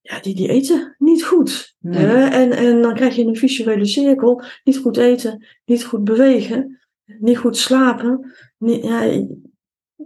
ja, 0.00 0.20
die, 0.20 0.34
die 0.34 0.48
eten 0.48 0.94
niet 0.98 1.24
goed. 1.24 1.74
Nee. 1.78 2.06
En, 2.06 2.52
en 2.52 2.82
dan 2.82 2.94
krijg 2.94 3.16
je 3.16 3.24
een 3.24 3.36
visuele 3.36 3.86
cirkel. 3.86 4.42
Niet 4.64 4.78
goed 4.78 4.96
eten, 4.96 5.46
niet 5.64 5.84
goed 5.84 6.04
bewegen, 6.04 6.80
niet 7.18 7.38
goed 7.38 7.56
slapen. 7.56 8.32
Niet, 8.58 8.84
ja, 8.84 9.24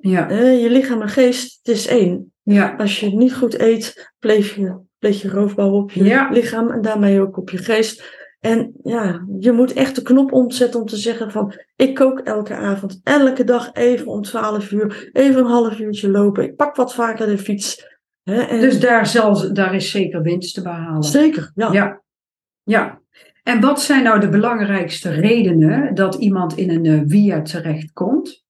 ja. 0.01 0.31
je 0.31 0.71
lichaam 0.71 1.03
en 1.03 1.09
geest, 1.09 1.59
het 1.63 1.77
is 1.77 1.87
één. 1.87 2.33
Ja. 2.43 2.75
Als 2.77 3.01
je 3.01 3.17
niet 3.17 3.35
goed 3.35 3.61
eet, 3.61 4.13
pleeg 4.19 4.55
je, 4.55 4.79
pleeg 4.99 5.23
je 5.23 5.29
roofbouw 5.29 5.71
op 5.71 5.91
je 5.91 6.29
lichaam 6.31 6.71
en 6.71 6.83
daarmee 6.83 7.21
ook 7.21 7.37
op 7.37 7.51
je 7.51 7.59
geest. 7.59 8.15
En 8.41 8.73
ja, 8.83 9.27
je 9.39 9.53
moet 9.53 9.73
echt 9.73 9.95
de 9.95 10.03
knop 10.03 10.33
omzetten 10.33 10.81
om 10.81 10.87
te 10.87 10.97
zeggen 10.97 11.31
van, 11.31 11.53
ik 11.77 11.95
kook 11.95 12.19
elke 12.19 12.55
avond, 12.55 13.01
elke 13.03 13.45
dag 13.45 13.73
even 13.73 14.07
om 14.07 14.23
12 14.23 14.71
uur, 14.71 15.11
even 15.13 15.41
een 15.41 15.51
half 15.51 15.79
uurtje 15.79 16.11
lopen. 16.11 16.45
Ik 16.45 16.57
pak 16.57 16.77
wat 16.77 16.95
vaker 16.95 17.27
de 17.27 17.39
fiets. 17.39 17.95
Hè, 18.23 18.41
en... 18.41 18.61
Dus 18.61 18.81
daar, 18.81 19.07
zelfs, 19.07 19.49
daar 19.49 19.75
is 19.75 19.91
zeker 19.91 20.23
winst 20.23 20.55
te 20.55 20.63
behalen. 20.63 21.03
Zeker, 21.03 21.51
ja. 21.55 21.73
ja. 21.73 22.03
Ja. 22.63 23.01
En 23.43 23.61
wat 23.61 23.81
zijn 23.81 24.03
nou 24.03 24.21
de 24.21 24.29
belangrijkste 24.29 25.11
redenen 25.11 25.95
dat 25.95 26.15
iemand 26.15 26.57
in 26.57 26.71
een 26.71 26.85
uh, 26.85 27.03
via 27.07 27.43
terechtkomt? 27.43 28.46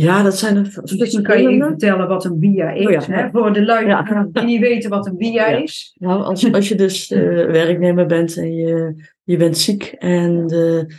Ja, 0.00 0.22
dat 0.22 0.38
zijn 0.38 0.56
er 0.56 0.80
Misschien 0.96 1.22
kan 1.22 1.42
je 1.42 1.48
even 1.48 1.66
vertellen 1.66 2.08
wat 2.08 2.24
een 2.24 2.36
via 2.40 2.70
is. 2.70 2.86
Oh 2.86 2.92
ja, 2.92 3.00
hè? 3.06 3.20
ja. 3.20 3.30
Voor 3.30 3.52
de 3.52 3.64
lui 3.64 3.86
Ja. 3.86 4.26
die 4.32 4.44
niet 4.44 4.60
weten 4.68 4.90
wat 4.90 5.06
een 5.06 5.14
via 5.18 5.48
Ja. 5.50 5.56
is. 5.56 5.94
Nou, 5.98 6.22
als, 6.22 6.40
je- 6.40 6.52
als 6.52 6.68
je 6.68 6.74
dus 6.74 7.10
eh, 7.10 7.20
werknemer 7.46 8.06
bent 8.06 8.36
en 8.36 8.54
je, 8.54 8.94
je 9.24 9.36
bent 9.36 9.58
ziek 9.58 9.82
en 9.98 10.46
de, 10.46 10.94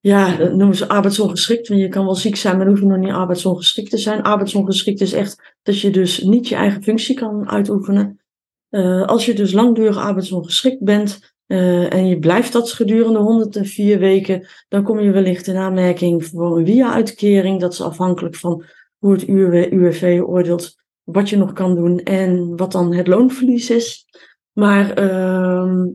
ja, 0.00 0.36
dat 0.36 0.54
noemen 0.54 0.76
ze 0.76 0.88
arbeidsongeschikt. 0.88 1.68
Want 1.68 1.80
je 1.80 1.88
kan 1.88 2.04
wel 2.04 2.14
ziek 2.14 2.36
zijn, 2.36 2.56
maar 2.56 2.64
dan 2.64 2.74
hoef 2.74 2.82
je 2.84 2.88
nog 2.90 2.98
niet 2.98 3.12
arbeidsongeschikt 3.12 3.90
te 3.90 3.98
zijn. 3.98 4.22
Arbeidsongeschikt 4.22 5.00
is 5.00 5.12
echt 5.12 5.54
dat 5.62 5.80
je 5.80 5.90
dus 5.90 6.22
niet 6.22 6.48
je 6.48 6.54
eigen 6.54 6.82
functie 6.82 7.14
kan 7.14 7.50
uitoefenen. 7.50 8.20
Eh, 8.68 9.02
als 9.02 9.26
je 9.26 9.34
dus 9.34 9.52
langdurig 9.52 9.96
arbeidsongeschikt 9.98 10.82
bent 10.84 11.33
eh, 11.46 11.92
en 11.92 12.06
je 12.06 12.18
blijft 12.18 12.52
dat 12.52 12.72
gedurende 12.72 13.18
104 13.18 13.98
weken, 13.98 14.46
dan 14.68 14.82
kom 14.82 15.00
je 15.00 15.10
wellicht 15.10 15.46
in 15.46 15.56
aanmerking 15.56 16.24
voor 16.26 16.58
een 16.58 16.66
via-uitkering. 16.66 17.60
Dat 17.60 17.72
is 17.72 17.80
afhankelijk 17.80 18.36
van 18.36 18.64
hoe 18.98 19.12
het 19.12 19.28
UW, 19.28 19.72
UWV 19.72 20.20
oordeelt 20.26 20.82
wat 21.02 21.28
je 21.28 21.36
nog 21.36 21.52
kan 21.52 21.74
doen 21.74 21.98
en 21.98 22.56
wat 22.56 22.72
dan 22.72 22.94
het 22.94 23.06
loonverlies 23.06 23.70
is. 23.70 24.06
Maar 24.52 24.90
ehm, 24.92 25.88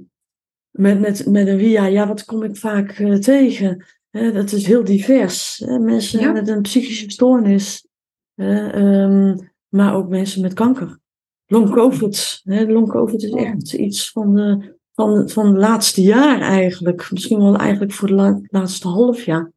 met, 0.69 0.99
met, 0.99 1.25
met 1.25 1.47
een 1.47 1.59
via, 1.59 1.85
ja, 1.85 2.07
wat 2.07 2.25
kom 2.25 2.43
ik 2.43 2.57
vaak 2.57 2.91
eh, 2.91 3.13
tegen? 3.13 3.85
Hè, 4.09 4.31
dat 4.31 4.51
is 4.51 4.65
heel 4.65 4.83
divers. 4.83 5.63
Hè? 5.65 5.79
Mensen 5.79 6.19
Ja. 6.19 6.31
met 6.31 6.47
een 6.47 6.61
psychische 6.61 7.09
stoornis, 7.09 7.87
ehm, 8.35 9.37
maar 9.67 9.95
ook 9.95 10.09
mensen 10.09 10.41
met 10.41 10.53
kanker. 10.53 10.99
Long 11.45 11.69
COVID. 11.69 12.41
Hè? 12.43 12.65
Long 12.65 12.89
COVID 12.89 13.23
is 13.23 13.31
echt 13.31 13.73
iets 13.73 14.11
van 14.11 14.35
de, 14.35 14.77
van, 14.99 15.29
van 15.29 15.45
het 15.47 15.57
laatste 15.57 16.01
jaar 16.01 16.41
eigenlijk. 16.41 17.11
Misschien 17.11 17.39
wel 17.39 17.55
eigenlijk 17.55 17.91
voor 17.93 18.07
het 18.07 18.17
la- 18.17 18.41
laatste 18.47 18.87
half 18.87 19.23
jaar. 19.23 19.51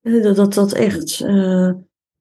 Hè, 0.00 0.20
Dat 0.20 0.36
dat, 0.36 0.54
dat 0.54 0.72
echt 0.72 1.20
eh, 1.20 1.70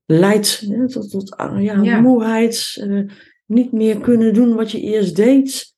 leidt 0.06 0.60
hè, 0.70 0.88
tot, 0.88 1.10
tot 1.10 1.36
ah, 1.36 1.64
ja, 1.64 1.82
Ja. 1.82 2.00
moeheid. 2.02 2.78
eh, 2.82 3.02
niet 3.46 3.72
meer 3.72 4.00
kunnen 4.00 4.34
doen 4.34 4.56
wat 4.56 4.72
je 4.72 4.80
eerst 4.80 5.16
deed. 5.16 5.74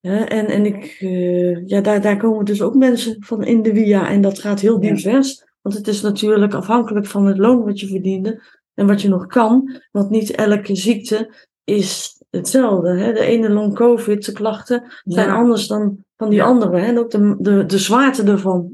Hè, 0.00 0.16
en 0.24 0.46
en 0.46 0.66
ik, 0.66 0.96
eh, 1.00 1.66
ja, 1.66 1.80
daar, 1.80 2.00
daar 2.00 2.16
komen 2.16 2.44
dus 2.44 2.62
ook 2.62 2.74
mensen 2.74 3.16
van 3.24 3.44
in 3.44 3.62
de 3.62 3.74
via. 3.74 4.08
En 4.08 4.20
dat 4.20 4.38
gaat 4.38 4.60
heel 4.60 4.82
Ja. 4.82 4.94
divers. 4.94 5.44
Want 5.60 5.76
het 5.76 5.88
is 5.88 6.00
natuurlijk 6.00 6.54
afhankelijk 6.54 7.06
van 7.06 7.26
het 7.26 7.38
loon 7.38 7.64
wat 7.64 7.80
je 7.80 7.86
verdiende. 7.86 8.42
En 8.74 8.86
wat 8.86 9.02
je 9.02 9.08
nog 9.08 9.26
kan. 9.26 9.80
Want 9.90 10.10
niet 10.10 10.30
elke 10.30 10.76
ziekte 10.76 11.34
is 11.64 12.20
hetzelfde. 12.30 12.96
Hè? 12.98 13.12
De 13.12 13.20
ene 13.20 13.48
long 13.50 13.74
covid, 13.74 14.24
de 14.26 14.32
klachten 14.32 14.84
zijn 15.04 15.26
Ja. 15.28 15.34
anders 15.34 15.66
dan 15.66 16.04
van 16.22 16.30
die 16.30 16.42
andere. 16.42 16.78
hè, 16.78 16.86
En 16.86 16.98
ook 16.98 17.10
de, 17.10 17.36
de, 17.38 17.66
de 17.66 17.78
zwaarte 17.78 18.22
ervan. 18.22 18.70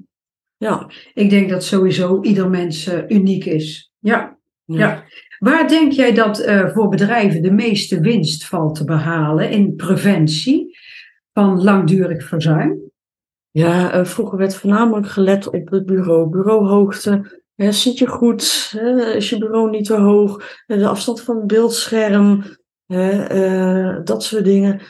Ja. 0.57 0.90
Ik 1.14 1.31
denk 1.31 1.50
dat 1.50 1.64
sowieso 1.64 2.23
ieder 2.23 2.50
mens 2.50 2.87
eh, 2.87 3.09
uniek 3.09 3.45
is. 3.45 3.93
Ja. 3.99 4.38
Ja. 4.64 5.05
Waar 5.38 5.69
denk 5.69 5.93
jij 5.93 6.12
dat 6.14 6.38
eh, 6.38 6.69
voor 6.69 6.88
bedrijven 6.88 7.43
de 7.43 7.50
meeste 7.50 8.00
winst 8.00 8.47
valt 8.47 8.75
te 8.75 8.85
behalen 8.85 9.50
in 9.50 9.76
preventie 9.76 10.78
van 11.33 11.62
langdurig 11.62 12.25
verzuim? 12.25 12.81
Ja, 13.50 13.93
eh, 13.93 14.05
vroeger 14.05 14.38
werd 14.38 14.55
voornamelijk 14.57 15.09
gelet 15.09 15.47
op 15.47 15.69
het 15.71 15.87
bureau. 15.87 16.28
Bureauhoogte. 16.28 17.43
Hè, 17.55 17.73
zit 17.73 17.99
je 17.99 18.07
goed? 18.07 18.69
Hè, 18.76 19.12
is 19.12 19.31
je 19.31 19.38
bureau 19.38 19.71
niet 19.71 19.85
te 19.85 19.97
hoog? 19.97 20.62
De 20.67 20.87
afstand 20.88 21.21
van 21.21 21.37
het 21.37 21.47
beeldscherm. 21.47 22.43
Hè, 22.87 24.02
dat 24.02 24.23
soort 24.23 24.45
dingen. 24.45 24.81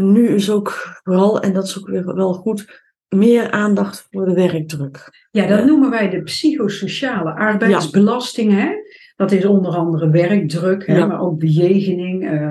Nu 0.00 0.28
is 0.28 0.50
ook 0.50 0.98
vooral, 1.02 1.40
en 1.40 1.52
dat 1.52 1.64
is 1.64 1.78
ook 1.78 1.88
weer 1.88 2.14
wel 2.14 2.32
goed, 2.32 2.86
meer 3.08 3.50
aandacht 3.50 4.06
voor 4.10 4.24
de 4.24 4.34
werkdruk. 4.34 5.26
Ja, 5.30 5.46
dat 5.46 5.64
noemen 5.64 5.90
wij 5.90 6.10
de 6.10 6.22
psychosociale 6.22 7.34
arbeidsbelasting. 7.34 8.52
Hè? 8.52 8.68
Dat 9.16 9.32
is 9.32 9.44
onder 9.44 9.72
andere 9.76 10.10
werkdruk, 10.10 10.86
hè, 10.86 10.96
Ja. 10.96 11.06
maar 11.06 11.20
ook 11.20 11.38
bejegening. 11.38 12.30
eh. 12.30 12.50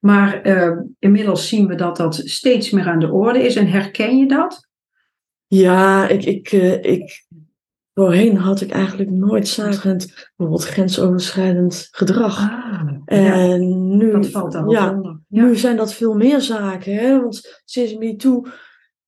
maar 0.00 0.42
eh, 0.42 0.78
inmiddels 0.98 1.48
zien 1.48 1.66
we 1.66 1.74
dat 1.74 1.96
dat 1.96 2.14
steeds 2.14 2.70
meer 2.70 2.86
aan 2.86 2.98
de 2.98 3.10
orde 3.12 3.42
is. 3.42 3.56
En 3.56 3.66
herken 3.68 4.18
je 4.18 4.26
dat? 4.28 4.68
Ja, 5.46 6.08
ik, 6.08 6.24
ik, 6.24 6.52
eh, 6.52 6.82
ik, 6.82 7.26
voorheen 7.94 8.36
had 8.36 8.60
ik 8.60 8.70
eigenlijk 8.70 9.10
nooit 9.10 9.48
zagend, 9.48 10.30
bijvoorbeeld 10.36 10.68
grensoverschrijdend 10.68 11.88
gedrag. 11.90 12.38
ja, 12.40 12.95
En 13.06 13.96
nu, 13.96 14.10
dat 14.12 14.26
valt 14.26 14.52
daar 14.52 14.68
ja, 14.68 14.90
onder. 14.90 15.20
Ja. 15.28 15.42
Nu 15.42 15.56
zijn 15.56 15.76
dat 15.76 15.94
veel 15.94 16.14
meer 16.14 16.40
zaken, 16.40 16.94
hè? 16.94 17.20
want 17.20 17.62
sinds 17.64 17.96
MeToo 17.96 18.44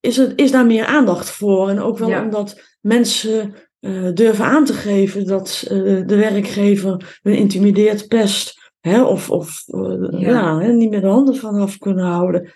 is, 0.00 0.16
het, 0.16 0.32
is 0.36 0.50
daar 0.50 0.66
meer 0.66 0.84
aandacht 0.84 1.30
voor. 1.30 1.68
En 1.68 1.80
ook 1.80 1.98
wel 1.98 2.08
Ja. 2.08 2.22
omdat 2.22 2.76
mensen 2.80 3.54
eh, 3.80 4.08
durven 4.14 4.44
aan 4.44 4.64
te 4.64 4.72
geven 4.72 5.26
dat 5.26 5.64
eh, 5.68 5.76
de 6.06 6.16
werkgever 6.16 7.18
hun 7.22 7.36
intimideert, 7.36 8.08
pest, 8.08 8.72
hè? 8.80 9.02
of, 9.02 9.30
of 9.30 9.62
eh, 9.66 10.20
Ja. 10.20 10.58
hè, 10.58 10.72
niet 10.72 10.90
meer 10.90 11.00
de 11.00 11.06
handen 11.06 11.36
vanaf 11.36 11.78
kunnen 11.78 12.04
houden. 12.04 12.52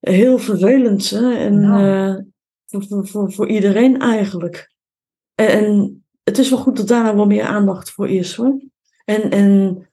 Heel 0.00 0.38
vervelend 0.38 1.10
hè? 1.10 1.34
en 1.34 1.60
Nou. 1.60 2.24
voor, 2.66 2.84
voor, 2.84 3.06
voor, 3.08 3.32
voor 3.32 3.48
iedereen 3.48 3.98
eigenlijk. 4.00 4.74
En, 5.34 5.48
en 5.48 6.04
het 6.22 6.38
is 6.38 6.50
wel 6.50 6.58
goed 6.58 6.76
dat 6.76 6.88
daar 6.88 7.02
nou 7.02 7.16
wel 7.16 7.26
meer 7.26 7.44
aandacht 7.44 7.90
voor 7.90 8.08
is 8.08 8.34
hoor. 8.34 8.60
En, 9.04 9.30
en 9.30 9.89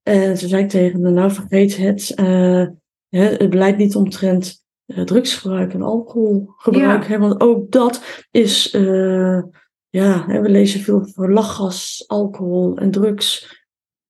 en 0.02 0.34
toen 0.34 0.48
zei 0.48 0.62
ik 0.62 0.68
tegen 0.68 1.02
hem, 1.04 1.14
nou 1.14 1.30
vergeet 1.30 1.76
het, 1.76 2.12
hè, 2.16 2.66
het 3.20 3.50
beleid 3.50 3.76
niet 3.76 3.94
omtrent 3.96 4.66
drugsgebruik 4.94 5.72
en 5.72 5.82
alcoholgebruik. 5.82 7.02
Ja. 7.02 7.08
Hè, 7.08 7.18
want 7.18 7.40
ook 7.40 7.70
dat 7.70 8.26
is, 8.30 8.70
eh, 8.70 9.42
ja, 9.88 10.24
hè, 10.26 10.40
we 10.40 10.48
lezen 10.48 10.80
veel 10.80 11.06
voor 11.06 11.32
lachgas, 11.32 12.04
alcohol 12.06 12.76
en 12.76 12.90
drugs. 12.90 13.56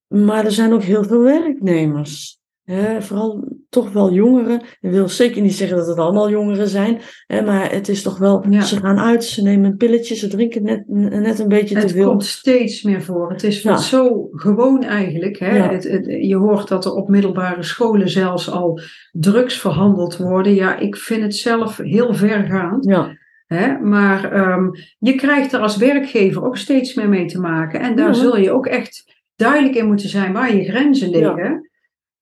Maar 0.06 0.44
er 0.44 0.52
zijn 0.52 0.72
ook 0.72 0.82
heel 0.82 1.04
veel 1.04 1.22
werknemers. 1.22 2.37
Hè, 2.70 3.02
vooral 3.02 3.56
toch 3.68 3.92
wel 3.92 4.12
jongeren. 4.12 4.60
Ik 4.80 4.90
wil 4.90 5.08
zeker 5.08 5.42
niet 5.42 5.54
zeggen 5.54 5.76
dat 5.76 5.86
het 5.86 5.98
allemaal 5.98 6.30
jongeren 6.30 6.68
zijn. 6.68 7.00
Hè, 7.26 7.42
maar 7.42 7.72
het 7.72 7.88
is 7.88 8.02
toch 8.02 8.18
wel, 8.18 8.44
Ja. 8.50 8.60
ze 8.60 8.76
gaan 8.76 8.98
uit, 8.98 9.24
ze 9.24 9.42
nemen 9.42 9.70
een 9.70 9.76
pilletje, 9.76 10.14
ze 10.14 10.28
drinken 10.28 10.62
net, 10.62 10.84
net 11.22 11.38
een 11.38 11.48
beetje 11.48 11.74
te 11.74 11.80
Het 11.80 11.92
veel. 11.92 12.08
komt 12.08 12.24
steeds 12.24 12.82
meer 12.82 13.02
voor. 13.02 13.30
Het 13.30 13.42
is 13.44 13.62
Ja. 13.62 13.76
zo 13.76 14.28
gewoon 14.32 14.82
eigenlijk. 14.82 15.38
Hè? 15.38 15.56
Ja. 15.56 15.70
Het, 15.72 15.84
het- 15.84 16.06
je 16.06 16.36
hoort 16.36 16.68
dat 16.68 16.84
er 16.84 16.92
op 16.92 17.08
middelbare 17.08 17.62
scholen 17.62 18.08
zelfs 18.08 18.50
al 18.50 18.80
drugs 19.12 19.60
verhandeld 19.60 20.16
worden. 20.16 20.54
Ja, 20.54 20.78
ik 20.78 20.96
vind 20.96 21.22
het 21.22 21.34
zelf 21.36 21.76
heel 21.76 22.14
vergaand. 22.14 22.84
Ja, 22.84 23.16
Hè? 23.46 23.78
Maar 23.78 24.32
ehm, 24.32 24.68
je 24.98 25.14
krijgt 25.14 25.52
er 25.52 25.60
als 25.60 25.76
werkgever 25.76 26.44
ook 26.44 26.56
steeds 26.56 26.94
meer 26.94 27.08
mee 27.08 27.26
te 27.26 27.40
maken. 27.40 27.80
En 27.80 27.96
daar 27.96 28.14
zul 28.14 28.36
je 28.38 28.52
ook 28.52 28.66
echt 28.66 29.22
duidelijk 29.36 29.74
in 29.74 29.86
moeten 29.86 30.08
zijn 30.08 30.32
waar 30.32 30.56
je 30.56 30.64
grenzen 30.64 31.10
liggen. 31.10 31.67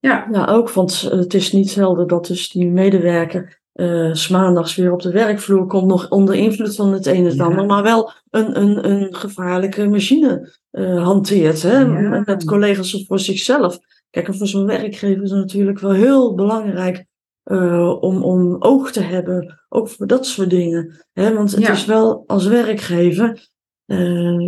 Ja, 0.07 0.47
ook, 0.49 0.71
want 0.71 1.01
het 1.01 1.35
is 1.35 1.53
niet 1.53 1.71
zelden 1.71 2.09
dat 2.09 2.27
dus 2.27 2.49
die 2.51 2.67
medewerker 2.67 3.61
uh, 3.75 4.15
s 4.15 4.29
maandags 4.29 4.77
weer 4.77 4.93
op 4.93 5.03
de 5.03 5.11
werkvloer 5.11 5.67
komt, 5.67 5.87
nog 5.87 6.11
onder 6.11 6.35
invloed 6.35 6.75
van 6.75 6.93
het 6.93 7.07
een 7.07 7.15
en 7.15 7.25
het 7.25 7.41
ander, 7.41 7.67
maar 7.67 7.83
wel 7.83 8.13
een, 8.31 8.61
een, 8.61 8.91
een 8.91 9.15
gevaarlijke 9.15 9.89
machine 9.89 10.55
uh, 10.73 11.05
hanteert. 11.05 11.63
Hè? 11.63 11.79
Ja. 11.79 12.23
Met 12.25 12.45
collega's 12.45 12.95
of 12.95 13.07
voor 13.07 13.19
zichzelf. 13.19 13.79
Kijk, 14.11 14.29
en 14.29 14.35
voor 14.35 14.47
zo'n 14.47 14.67
werkgever 14.67 15.23
is 15.23 15.31
het 15.31 15.41
natuurlijk 15.41 15.79
wel 15.79 15.93
heel 15.93 16.35
belangrijk 16.35 17.05
uh, 17.45 17.97
om, 18.01 18.23
om 18.23 18.57
oog 18.59 18.91
te 18.91 19.01
hebben, 19.01 19.61
ook 19.69 19.89
voor 19.89 20.07
dat 20.07 20.27
soort 20.27 20.51
dingen. 20.51 21.05
Hè? 21.13 21.35
Want 21.35 21.51
het 21.51 21.63
Ja. 21.63 21.73
is 21.73 21.85
wel 21.85 22.25
als 22.27 22.47
werkgever, 22.47 23.49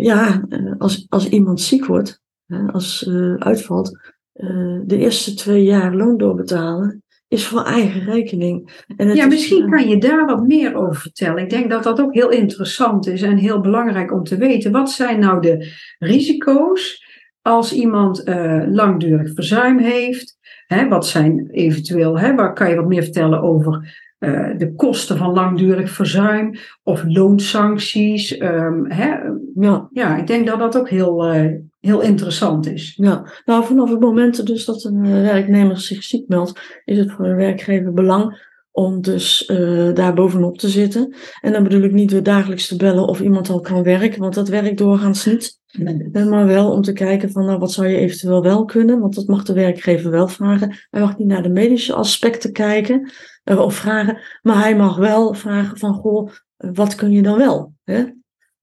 ja, 0.00 0.44
als, 0.78 1.06
als 1.08 1.28
iemand 1.28 1.60
ziek 1.60 1.86
wordt, 1.86 2.20
hè, 2.46 2.72
als 2.72 3.10
uitvalt, 3.38 4.16
uh, 4.38 4.80
de 4.84 4.98
eerste 4.98 5.34
twee 5.34 5.64
jaar 5.64 5.94
loon 5.94 6.16
doorbetalen, 6.16 7.02
is 7.28 7.46
voor 7.46 7.62
eigen 7.62 8.04
rekening. 8.04 8.84
En 8.96 9.14
Ja, 9.14 9.24
is, 9.24 9.28
misschien 9.28 9.64
uh, 9.64 9.70
kan 9.70 9.88
je 9.88 9.98
daar 9.98 10.26
wat 10.26 10.46
meer 10.46 10.74
over 10.74 10.94
vertellen. 10.94 11.42
Ik 11.42 11.50
denk 11.50 11.70
dat 11.70 11.82
dat 11.82 12.00
ook 12.00 12.14
heel 12.14 12.30
interessant 12.30 13.06
is 13.06 13.22
en 13.22 13.36
heel 13.36 13.60
belangrijk 13.60 14.12
om 14.12 14.22
te 14.22 14.36
weten. 14.36 14.72
Wat 14.72 14.90
zijn 14.90 15.20
nou 15.20 15.40
de 15.40 15.72
risico's 15.98 17.06
als 17.42 17.72
iemand 17.72 18.28
uh, 18.28 18.62
langdurig 18.66 19.32
verzuim 19.34 19.78
heeft? 19.78 20.36
Hè, 20.66 20.88
wat 20.88 21.06
zijn 21.06 21.48
eventueel, 21.50 22.18
hè, 22.18 22.34
waar 22.34 22.52
kan 22.52 22.68
je 22.68 22.76
wat 22.76 22.88
meer 22.88 23.02
vertellen 23.02 23.42
over 23.42 23.96
uh, 24.18 24.50
de 24.56 24.74
kosten 24.74 25.16
van 25.16 25.32
langdurig 25.32 25.90
verzuim 25.90 26.54
of 26.82 27.04
loonsancties? 27.06 28.40
Um, 28.40 28.90
hè? 28.90 29.16
Ja. 29.54 29.88
ja, 29.92 30.16
ik 30.16 30.26
denk 30.26 30.46
dat 30.46 30.58
dat 30.58 30.78
ook 30.78 30.88
heel, 30.88 31.34
uh, 31.34 31.52
heel 31.80 32.00
interessant 32.00 32.66
is. 32.66 32.94
Ja, 32.96 33.32
nou 33.44 33.64
vanaf 33.64 33.90
het 33.90 34.00
moment 34.00 34.46
dus 34.46 34.64
dat 34.64 34.84
een 34.84 35.04
uh, 35.04 35.12
werknemer 35.12 35.80
zich 35.80 36.04
ziek 36.04 36.28
meldt, 36.28 36.60
is 36.84 36.98
het 36.98 37.12
voor 37.12 37.26
een 37.26 37.36
werkgever 37.36 37.92
belang 37.92 38.46
om 38.70 39.00
dus 39.00 39.48
uh, 39.48 39.94
daar 39.94 40.14
bovenop 40.14 40.58
te 40.58 40.68
zitten. 40.68 41.14
En 41.40 41.52
dan 41.52 41.62
bedoel 41.62 41.82
ik 41.82 41.92
niet 41.92 42.10
door 42.10 42.22
dagelijks 42.22 42.66
te 42.68 42.76
bellen 42.76 43.06
of 43.06 43.20
iemand 43.20 43.48
al 43.48 43.60
kan 43.60 43.82
werken, 43.82 44.20
want 44.20 44.34
dat 44.34 44.48
werkt 44.48 44.78
doorgaans 44.78 45.26
niet. 45.26 45.60
Nee. 45.72 46.24
Maar 46.26 46.46
wel 46.46 46.70
om 46.70 46.82
te 46.82 46.92
kijken 46.92 47.30
van 47.30 47.44
nou, 47.44 47.58
wat 47.58 47.72
zou 47.72 47.88
je 47.88 47.96
eventueel 47.96 48.42
wel 48.42 48.64
kunnen, 48.64 49.00
want 49.00 49.14
dat 49.14 49.26
mag 49.26 49.42
de 49.42 49.52
werkgever 49.52 50.10
wel 50.10 50.28
vragen. 50.28 50.76
Hij 50.90 51.00
mag 51.00 51.18
niet 51.18 51.28
naar 51.28 51.42
de 51.42 51.48
medische 51.48 51.94
aspecten 51.94 52.52
kijken 52.52 53.10
uh, 53.44 53.58
of 53.58 53.74
vragen, 53.74 54.18
maar 54.42 54.58
hij 54.58 54.76
mag 54.76 54.96
wel 54.96 55.34
vragen 55.34 55.78
van 55.78 55.94
goh, 55.94 56.30
wat 56.56 56.94
kun 56.94 57.10
je 57.10 57.22
dan 57.22 57.38
wel? 57.38 57.72
Hè? 57.84 58.04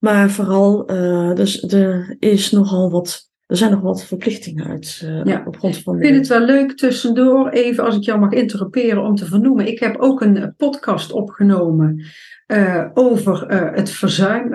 Maar 0.05 0.29
vooral, 0.29 0.91
uh, 0.91 1.33
dus 1.33 1.63
er 1.63 2.15
is 2.19 2.51
nogal 2.51 2.91
wat 2.91 3.29
er 3.45 3.57
zijn 3.57 3.71
nog 3.71 3.81
wat 3.81 4.05
verplichtingen 4.05 4.65
uit 4.65 5.01
uh, 5.03 5.24
ja. 5.24 5.43
op 5.45 5.57
grond 5.57 5.77
van. 5.77 5.95
Ik 5.95 6.05
vind 6.05 6.15
het 6.15 6.27
wel 6.27 6.45
leuk 6.45 6.77
tussendoor, 6.77 7.50
even 7.50 7.83
als 7.83 7.95
ik 7.95 8.03
jou 8.03 8.19
mag 8.19 8.31
interromperen 8.31 9.03
om 9.03 9.15
te 9.15 9.25
vernoemen. 9.25 9.67
Ik 9.67 9.79
heb 9.79 9.97
ook 9.97 10.21
een 10.21 10.53
podcast 10.57 11.12
opgenomen 11.12 12.05
uh, 12.47 12.85
over 12.93 13.51
uh, 13.51 13.75
het 13.75 13.89
verzuim, 13.89 14.53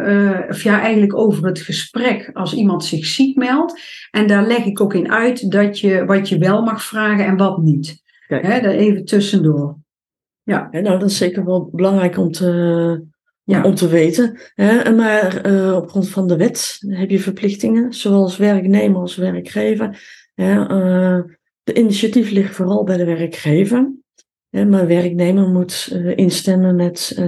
of 0.48 0.62
ja, 0.62 0.80
eigenlijk 0.80 1.16
over 1.16 1.46
het 1.46 1.60
gesprek 1.60 2.30
als 2.32 2.54
iemand 2.54 2.84
zich 2.84 3.06
ziek 3.06 3.36
meldt. 3.36 3.80
En 4.10 4.26
daar 4.26 4.46
leg 4.46 4.64
ik 4.64 4.80
ook 4.80 4.94
in 4.94 5.12
uit 5.12 5.50
dat 5.50 5.78
je, 5.78 6.04
wat 6.04 6.28
je 6.28 6.38
wel 6.38 6.62
mag 6.62 6.82
vragen 6.82 7.26
en 7.26 7.36
wat 7.36 7.62
niet. 7.62 8.02
Hè, 8.26 8.60
daar 8.60 8.64
even 8.64 9.04
tussendoor. 9.04 9.76
Ja. 10.42 10.68
ja. 10.70 10.80
nou, 10.80 10.98
dat 10.98 11.10
is 11.10 11.16
zeker 11.16 11.44
wel 11.44 11.70
belangrijk 11.72 12.18
om 12.18 12.30
te, 12.30 13.09
ja. 13.50 13.62
om 13.62 13.74
te 13.74 13.88
weten. 13.88 14.40
Hè? 14.54 14.94
Maar 14.94 15.50
uh, 15.50 15.76
op 15.76 15.90
grond 15.90 16.08
van 16.08 16.28
de 16.28 16.36
wet 16.36 16.76
heb 16.86 17.10
je 17.10 17.20
verplichtingen, 17.20 17.92
zowel 17.92 18.22
als 18.22 18.36
werknemer 18.36 19.00
als 19.00 19.16
werkgever. 19.16 20.02
Hè? 20.34 20.60
Uh, 20.60 21.24
de 21.62 21.74
initiatief 21.74 22.30
ligt 22.30 22.54
vooral 22.54 22.84
bij 22.84 22.96
de 22.96 23.04
werkgever. 23.04 23.92
Hè? 24.48 24.64
Maar 24.64 24.86
werknemer 24.86 25.48
moet 25.48 25.90
uh, 25.92 26.16
instemmen 26.16 26.76
met 26.76 27.20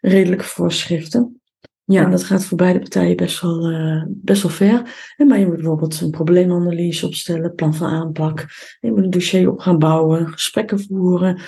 redelijke 0.00 0.44
voorschriften. 0.44 1.40
Ja. 1.84 2.04
En 2.04 2.10
dat 2.10 2.24
gaat 2.24 2.44
voor 2.44 2.56
beide 2.56 2.78
partijen 2.78 3.16
best 3.16 3.40
wel, 3.40 3.72
best 4.08 4.42
wel 4.42 4.50
ver. 4.50 4.82
En 5.16 5.26
maar 5.26 5.38
je 5.38 5.46
moet 5.46 5.54
bijvoorbeeld 5.54 6.00
een 6.00 6.10
probleemanalyse 6.10 7.06
opstellen, 7.06 7.54
plan 7.54 7.74
van 7.74 7.88
aanpak. 7.88 8.46
Je 8.80 8.90
moet 8.90 9.04
een 9.04 9.10
dossier 9.10 9.50
op 9.50 9.58
gaan 9.58 9.78
bouwen, 9.78 10.28
gesprekken 10.28 10.80
voeren. 10.80 11.40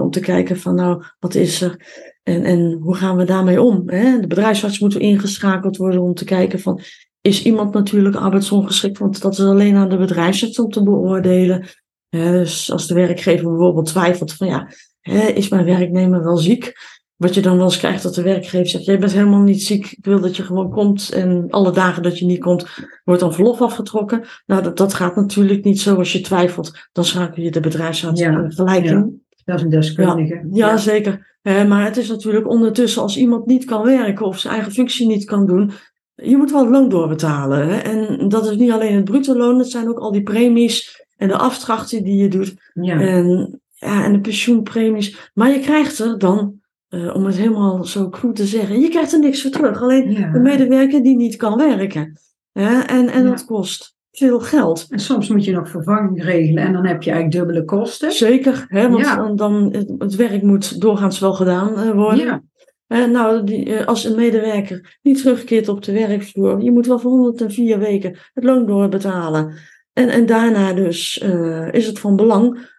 Om 0.00 0.10
te 0.10 0.20
kijken 0.20 0.58
van 0.58 0.74
nou, 0.74 1.04
wat 1.18 1.34
is 1.34 1.60
er? 1.60 1.80
En, 2.22 2.44
en 2.44 2.78
hoe 2.80 2.96
gaan 2.96 3.16
we 3.16 3.24
daarmee 3.24 3.62
om? 3.62 3.82
Hè? 3.86 4.20
De 4.20 4.26
bedrijfsarts 4.26 4.78
moet 4.78 4.96
ingeschakeld 4.96 5.76
worden 5.76 6.00
om 6.00 6.14
te 6.14 6.24
kijken 6.24 6.60
van, 6.60 6.80
is 7.20 7.44
iemand 7.44 7.74
natuurlijk 7.74 8.16
arbeidsongeschikt? 8.16 8.98
Want 8.98 9.22
dat 9.22 9.32
is 9.32 9.40
alleen 9.40 9.76
aan 9.76 9.88
de 9.88 9.96
bedrijfsarts 9.96 10.58
om 10.58 10.70
te 10.70 10.82
beoordelen. 10.82 11.66
Hè? 12.08 12.30
Dus 12.30 12.72
als 12.72 12.86
de 12.86 12.94
werkgever 12.94 13.48
bijvoorbeeld 13.48 13.86
twijfelt 13.86 14.32
van, 14.32 14.46
ja, 14.46 14.68
hè, 15.00 15.26
is 15.26 15.48
mijn 15.48 15.64
werknemer 15.64 16.24
wel 16.24 16.36
ziek? 16.36 16.72
Wat 17.16 17.34
je 17.34 17.40
dan 17.40 17.56
wel 17.56 17.64
eens 17.64 17.78
krijgt 17.78 18.02
dat 18.02 18.14
de 18.14 18.22
werkgever 18.22 18.68
zegt, 18.68 18.84
jij 18.84 18.98
bent 18.98 19.12
helemaal 19.12 19.40
niet 19.40 19.62
ziek, 19.62 19.86
ik 19.90 20.04
wil 20.04 20.20
dat 20.20 20.36
je 20.36 20.42
gewoon 20.42 20.70
komt. 20.70 21.10
En 21.12 21.46
alle 21.50 21.72
dagen 21.72 22.02
dat 22.02 22.18
je 22.18 22.24
niet 22.24 22.40
komt, 22.40 22.66
wordt 23.04 23.20
dan 23.20 23.34
verlof 23.34 23.60
afgetrokken. 23.60 24.24
Nou, 24.46 24.62
dat, 24.62 24.76
dat 24.76 24.94
gaat 24.94 25.16
natuurlijk 25.16 25.64
niet 25.64 25.80
zo 25.80 25.96
als 25.96 26.12
je 26.12 26.20
twijfelt. 26.20 26.88
Dan 26.92 27.04
schakel 27.04 27.42
je 27.42 27.50
de 27.50 27.60
bedrijfsarts 27.60 28.20
ja, 28.20 28.44
gelijk 28.48 28.84
ja. 28.84 28.90
in. 28.90 29.22
Dat 29.44 29.56
is 29.56 29.62
een 29.62 29.70
deskundige. 29.70 30.46
Ja, 30.52 30.68
ja 30.68 30.76
zeker. 30.76 31.38
Maar 31.42 31.84
het 31.84 31.96
is 31.96 32.08
natuurlijk 32.08 32.48
ondertussen 32.48 33.02
als 33.02 33.16
iemand 33.16 33.46
niet 33.46 33.64
kan 33.64 33.82
werken 33.82 34.26
of 34.26 34.38
zijn 34.38 34.54
eigen 34.54 34.72
functie 34.72 35.06
niet 35.06 35.24
kan 35.24 35.46
doen, 35.46 35.72
je 36.14 36.36
moet 36.36 36.50
wel 36.50 36.60
het 36.60 36.70
loon 36.70 36.88
doorbetalen. 36.88 37.68
Hè? 37.68 37.76
En 37.76 38.28
dat 38.28 38.50
is 38.50 38.56
niet 38.56 38.70
alleen 38.70 38.94
het 38.94 39.04
bruto 39.04 39.36
loon, 39.36 39.58
het 39.58 39.70
zijn 39.70 39.88
ook 39.88 39.98
al 39.98 40.12
die 40.12 40.22
premies 40.22 41.06
en 41.16 41.28
de 41.28 41.36
afdrachten 41.36 42.04
die 42.04 42.16
je 42.16 42.28
doet. 42.28 42.54
Ja. 42.74 43.00
En, 43.00 43.60
ja, 43.74 44.04
en 44.04 44.12
de 44.12 44.20
pensioenpremies. 44.20 45.30
Maar 45.34 45.50
je 45.50 45.58
krijgt 45.58 45.98
er 45.98 46.18
dan, 46.18 46.60
uh, 46.94 47.14
om 47.14 47.24
het 47.24 47.36
helemaal 47.36 47.84
zo 47.84 48.08
goed 48.10 48.36
te 48.36 48.46
zeggen, 48.46 48.80
je 48.80 48.88
krijgt 48.88 49.12
er 49.12 49.18
niks 49.18 49.42
voor 49.42 49.50
terug. 49.50 49.82
Alleen 49.82 50.12
Ja. 50.12 50.30
de 50.32 50.38
medewerker 50.38 51.02
die 51.02 51.16
niet 51.16 51.36
kan 51.36 51.56
werken. 51.56 52.20
Hè? 52.52 52.80
En, 52.80 53.08
en 53.08 53.22
Ja. 53.24 53.28
dat 53.30 53.44
kost 53.44 53.94
veel 54.12 54.40
geld. 54.40 54.86
En 54.88 54.98
soms 54.98 55.28
moet 55.28 55.44
je 55.44 55.52
nog 55.52 55.68
vervanging 55.68 56.22
regelen 56.24 56.64
en 56.64 56.72
dan 56.72 56.86
heb 56.86 57.02
je 57.02 57.10
eigenlijk 57.10 57.40
dubbele 57.46 57.64
kosten. 57.64 58.12
Zeker, 58.12 58.64
hè, 58.68 58.88
want 58.90 59.04
Ja. 59.04 59.16
dan, 59.16 59.36
dan 59.36 59.68
het, 59.72 59.94
het 59.98 60.14
werk 60.14 60.42
moet 60.42 60.80
doorgaans 60.80 61.18
wel 61.18 61.32
gedaan 61.34 61.76
eh, 61.78 61.90
worden. 61.90 62.24
Ja, 62.24 62.42
Eh, 62.86 63.04
nou, 63.04 63.44
die, 63.44 63.74
eh, 63.76 63.86
als 63.86 64.04
een 64.04 64.16
medewerker 64.16 64.98
niet 65.02 65.18
terugkeert 65.22 65.68
op 65.68 65.82
de 65.84 65.92
werkvloer, 65.92 66.62
je 66.62 66.70
moet 66.72 66.86
wel 66.86 66.98
voor 66.98 67.10
104 67.10 67.78
weken 67.78 68.16
het 68.34 68.44
loon 68.44 68.66
doorbetalen. 68.66 69.54
En, 69.92 70.08
en 70.08 70.26
daarna 70.26 70.72
dus 70.72 71.18
eh, 71.18 71.72
is 71.72 71.86
het 71.86 71.98
van 71.98 72.16
belang, 72.16 72.72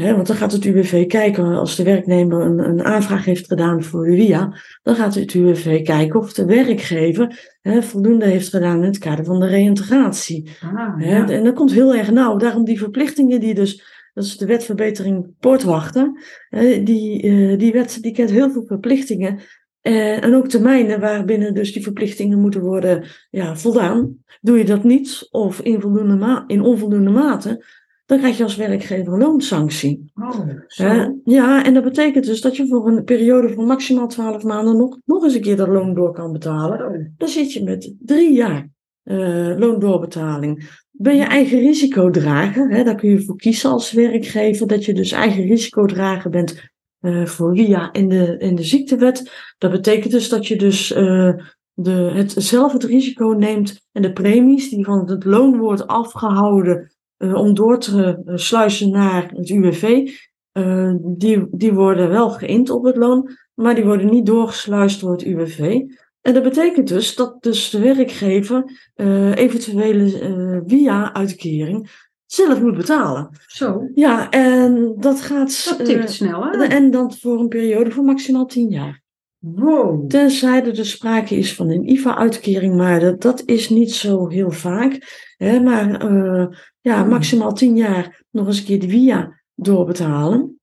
hè, 0.00 0.14
want 0.14 0.26
dan 0.26 0.36
gaat 0.36 0.52
het 0.52 0.64
UWV 0.64 1.06
kijken, 1.06 1.44
als 1.44 1.76
de 1.76 1.82
werknemer 1.82 2.40
een, 2.40 2.58
een 2.58 2.84
aanvraag 2.84 3.24
heeft 3.24 3.46
gedaan 3.46 3.82
voor 3.82 4.04
de 4.04 4.10
WIA, 4.10 4.56
dan 4.82 4.94
gaat 4.94 5.14
het 5.14 5.34
UWV 5.34 5.82
kijken 5.82 6.20
of 6.20 6.32
de 6.32 6.44
werkgever 6.44 7.56
hè, 7.60 7.82
voldoende 7.82 8.24
heeft 8.24 8.48
gedaan 8.48 8.76
in 8.76 8.82
het 8.82 8.98
kader 8.98 9.24
van 9.24 9.40
de 9.40 9.46
reïntegratie. 9.46 10.50
ah, 10.62 11.02
ja. 11.02 11.28
En 11.28 11.44
dat 11.44 11.54
komt 11.54 11.72
heel 11.72 11.94
erg 11.94 12.10
nauw. 12.10 12.36
Daarom 12.36 12.64
die 12.64 12.78
verplichtingen 12.78 13.40
die 13.40 13.54
dus, 13.54 13.82
dat 14.14 14.24
is 14.24 14.36
de 14.36 14.46
wet 14.46 14.64
verbetering 14.64 15.34
poortwachten, 15.40 16.20
hè, 16.48 16.82
die, 16.82 17.22
eh, 17.22 17.58
die 17.58 17.72
wet 17.72 17.98
die 18.00 18.12
kent 18.12 18.30
heel 18.30 18.50
veel 18.50 18.64
verplichtingen. 18.66 19.40
Eh, 19.80 20.24
en 20.24 20.34
ook 20.34 20.48
termijnen 20.48 21.00
waarbinnen 21.00 21.54
dus 21.54 21.72
die 21.72 21.82
verplichtingen 21.82 22.40
moeten 22.40 22.60
worden 22.60 23.04
ja, 23.30 23.56
voldaan. 23.56 24.16
Doe 24.40 24.58
je 24.58 24.64
dat 24.64 24.84
niet 24.84 25.28
of 25.30 25.60
in, 25.60 25.80
voldoende 25.80 26.16
ma- 26.16 26.44
in 26.46 26.62
onvoldoende 26.62 27.10
mate, 27.10 27.64
dan 28.06 28.18
krijg 28.18 28.36
je 28.36 28.42
als 28.42 28.56
werkgever 28.56 29.12
een 29.12 29.18
loonsanctie. 29.18 30.12
Oh, 30.14 30.48
zo. 30.66 30.84
Hè? 30.84 31.08
Ja, 31.24 31.64
en 31.64 31.74
dat 31.74 31.84
betekent 31.84 32.24
dus 32.24 32.40
dat 32.40 32.56
je 32.56 32.66
voor 32.66 32.88
een 32.88 33.04
periode 33.04 33.48
van 33.48 33.66
maximaal 33.66 34.08
12 34.08 34.42
maanden 34.42 34.76
nog, 34.76 34.98
nog 35.04 35.24
eens 35.24 35.34
een 35.34 35.40
keer 35.40 35.56
dat 35.56 35.68
loon 35.68 35.94
door 35.94 36.12
kan 36.12 36.32
betalen. 36.32 36.86
Oh, 36.86 37.06
Dan 37.16 37.28
zit 37.28 37.52
je 37.52 37.62
met 37.62 37.94
drie 37.98 38.32
jaar 38.32 38.68
eh, 39.02 39.58
loondoorbetaling. 39.58 40.82
Ben 40.90 41.16
je 41.16 41.24
eigen 41.24 41.58
risicodrager, 41.58 42.70
hè, 42.70 42.84
daar 42.84 42.94
kun 42.94 43.10
je 43.10 43.24
voor 43.24 43.36
kiezen 43.36 43.70
als 43.70 43.92
werkgever, 43.92 44.66
dat 44.66 44.84
je 44.84 44.94
dus 44.94 45.12
eigen 45.12 45.44
risicodrager 45.44 46.30
bent 46.30 46.72
eh, 47.00 47.26
voor 47.26 47.52
WIA 47.52 47.92
in 47.92 48.08
de, 48.08 48.36
in 48.38 48.54
de 48.54 48.62
ziektewet. 48.62 49.30
Dat 49.58 49.70
betekent 49.70 50.12
dus 50.12 50.28
dat 50.28 50.46
je 50.46 50.56
dus 50.56 50.92
eh, 50.92 51.32
de, 51.72 51.90
het, 51.90 52.34
zelf 52.36 52.72
het 52.72 52.84
risico 52.84 53.26
neemt 53.26 53.80
en 53.92 54.02
de 54.02 54.12
premies 54.12 54.70
die 54.70 54.84
van 54.84 55.10
het 55.10 55.24
loon 55.24 55.58
wordt 55.58 55.86
afgehouden 55.86 56.76
eh, 56.76 56.93
om 57.32 57.54
door 57.54 57.78
te 57.78 58.22
eh, 58.26 58.36
sluizen 58.36 58.90
naar 58.90 59.30
het 59.34 59.50
UWV, 59.50 60.10
eh, 60.52 60.92
die, 61.00 61.46
die 61.50 61.72
worden 61.72 62.08
wel 62.08 62.30
geïnd 62.30 62.70
op 62.70 62.84
het 62.84 62.96
loon, 62.96 63.30
maar 63.54 63.74
die 63.74 63.84
worden 63.84 64.10
niet 64.10 64.26
doorgesluist 64.26 65.00
door 65.00 65.12
het 65.12 65.22
UWV. 65.22 65.80
En 66.20 66.34
dat 66.34 66.42
betekent 66.42 66.88
dus 66.88 67.14
dat 67.14 67.42
dus 67.42 67.70
de 67.70 67.78
werkgever 67.78 68.90
eh, 68.94 69.36
eventuele 69.36 70.18
eh 70.18 70.60
via-uitkering 70.66 71.90
zelf 72.26 72.60
moet 72.60 72.76
betalen. 72.76 73.28
zo. 73.46 73.90
Ja, 73.94 74.30
en 74.30 74.94
dat 74.98 75.20
gaat. 75.20 75.64
Dat 75.68 75.78
eh, 75.78 75.86
tikt 75.86 76.10
snel, 76.10 76.44
hè? 76.44 76.64
en 76.64 76.90
dan 76.90 77.12
voor 77.12 77.40
een 77.40 77.48
periode 77.48 77.90
van 77.90 78.04
maximaal 78.04 78.46
10 78.46 78.68
jaar. 78.68 79.02
Wow. 79.38 80.08
Tenzij 80.08 80.64
er 80.64 80.74
dus 80.74 80.90
sprake 80.90 81.36
is 81.36 81.54
van 81.54 81.70
een 81.70 81.90
IVA-uitkering, 81.90 82.76
maar 82.76 83.00
dat, 83.00 83.22
dat 83.22 83.42
is 83.44 83.68
niet 83.68 83.92
zo 83.92 84.28
heel 84.28 84.50
vaak. 84.50 84.98
Hè, 85.36 85.60
maar 85.60 86.00
eh, 86.00 86.46
ja, 86.84 87.00
Hmm. 87.00 87.08
maximaal 87.10 87.52
10 87.52 87.76
jaar 87.76 88.22
nog 88.30 88.46
eens 88.46 88.58
een 88.58 88.64
keer 88.64 88.80
de 88.80 88.88
via 88.88 89.40
doorbetalen. 89.54 90.58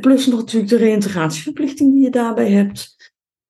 Plus 0.00 0.26
nog 0.26 0.38
natuurlijk 0.38 0.70
de 0.70 0.76
reïntegratieverplichting 0.76 1.92
die 1.92 2.02
je 2.02 2.10
daarbij 2.10 2.50
hebt. 2.50 2.96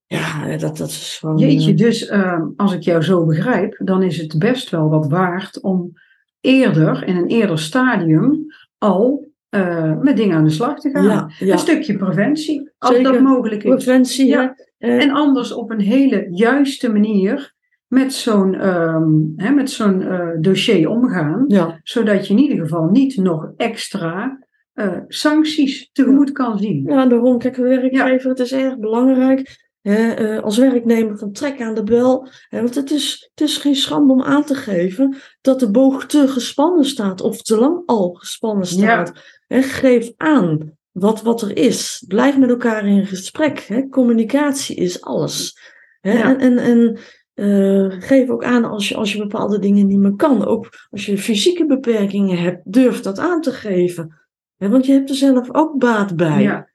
Ja, 0.07 0.57
dat, 0.57 0.77
dat 0.77 0.89
is 0.89 1.17
gewoon... 1.21 1.39
Jeetje, 1.39 1.71
eh, 1.71 1.77
dus 1.77 2.07
ehm, 2.07 2.43
als 2.57 2.73
ik 2.73 2.83
jou 2.83 3.03
zo 3.03 3.25
begrijp, 3.27 3.81
dan 3.85 4.03
is 4.03 4.17
het 4.17 4.39
best 4.39 4.71
wel 4.71 4.89
wat 4.89 5.09
waard 5.09 5.61
om 5.61 5.93
eerder, 6.41 7.07
in 7.07 7.17
een 7.17 7.27
eerder 7.27 7.59
stadium, 7.59 8.47
al 8.79 9.29
eh, 9.49 9.99
met 10.01 10.17
dingen 10.17 10.37
aan 10.37 10.45
de 10.45 10.51
slag 10.51 10.81
te 10.81 10.91
gaan. 10.91 11.05
ja, 11.05 11.31
ja. 11.39 11.53
Een 11.53 11.59
stukje 11.59 11.97
preventie, 11.97 12.71
als 12.79 12.95
Zeker. 12.97 13.13
dat 13.13 13.21
mogelijk 13.23 13.65
is. 13.65 13.71
Preventie, 13.71 14.27
Ja. 14.27 14.55
Eh, 14.79 15.03
En 15.03 15.11
anders 15.11 15.53
op 15.53 15.71
een 15.71 15.81
hele 15.81 16.27
juiste 16.31 16.93
manier 16.93 17.55
met 17.91 18.13
zo'n 18.13 18.55
ehm, 18.55 19.55
met 19.55 19.71
zo'n 19.71 20.03
eh, 20.03 20.29
dossier 20.41 20.89
omgaan, 20.89 21.45
ja, 21.49 21.81
zodat 21.83 22.27
je 22.27 22.35
in 22.35 22.41
ieder 22.41 22.59
geval 22.59 22.85
niet 22.85 23.17
nog 23.17 23.53
extra 23.57 24.39
eh, 24.73 24.99
sancties 25.09 25.91
tegemoet 25.93 26.33
kan 26.33 26.59
zien. 26.59 26.85
ja, 26.87 27.07
daarom, 27.07 27.39
kijk, 27.39 27.57
werkgever, 27.57 28.31
het 28.31 28.39
is 28.39 28.53
erg 28.53 28.79
belangrijk. 28.79 29.69
Hè, 29.81 30.11
eh, 30.11 30.43
als 30.43 30.59
werknemer 30.59 31.19
van 31.19 31.33
trek 31.33 31.61
aan 31.61 31.75
de 31.75 31.83
bel. 31.83 32.29
Hè, 32.49 32.61
want 32.61 32.75
het 32.75 32.91
is, 32.91 33.31
het 33.35 33.49
is 33.49 33.57
geen 33.57 33.77
schande 33.77 34.13
om 34.13 34.23
aan 34.23 34.45
te 34.45 34.55
geven 34.55 35.17
dat 35.41 35.61
de 35.61 35.71
boog 35.71 36.07
te 36.07 36.29
gespannen 36.29 36.85
staat. 36.85 37.21
Of 37.21 37.43
te 37.43 37.57
lang 37.57 37.83
al 37.87 38.13
gespannen 38.13 38.67
staat. 38.67 39.13
Hè, 39.47 39.63
geef 39.63 40.13
aan 40.17 40.79
wat, 40.91 41.23
wat 41.23 41.43
er 41.43 41.57
is. 41.57 42.05
Blijf 42.09 42.39
met 42.39 42.51
elkaar 42.51 42.87
in 42.87 43.07
gesprek. 43.07 43.61
Hè. 43.61 43.89
Communicatie 43.89 44.77
is 44.77 45.01
alles. 45.01 45.59
Hè. 46.01 46.19
En, 46.19 46.39
en, 46.39 46.59
en 46.59 46.99
eh, 47.41 48.01
geef 48.01 48.29
ook 48.29 48.45
aan 48.45 48.65
als 48.65 48.89
je, 48.89 48.97
als 48.97 49.13
je 49.13 49.19
bepaalde 49.19 49.59
dingen 49.59 49.87
niet 49.87 49.99
meer 49.99 50.17
kan. 50.17 50.45
Ook 50.47 50.69
als 50.91 51.07
je 51.07 51.19
fysieke 51.19 51.67
beperkingen 51.67 52.39
hebt, 52.39 52.73
durf 52.73 53.01
dat 53.01 53.19
aan 53.19 53.41
te 53.41 53.53
geven. 53.53 54.15
Want 54.57 54.87
je 54.87 54.93
hebt 54.93 55.11
er 55.11 55.17
zelf 55.17 55.55
ook 55.55 55.79
baat 55.79 56.17
bij. 56.17 56.43
Ja, 56.43 56.69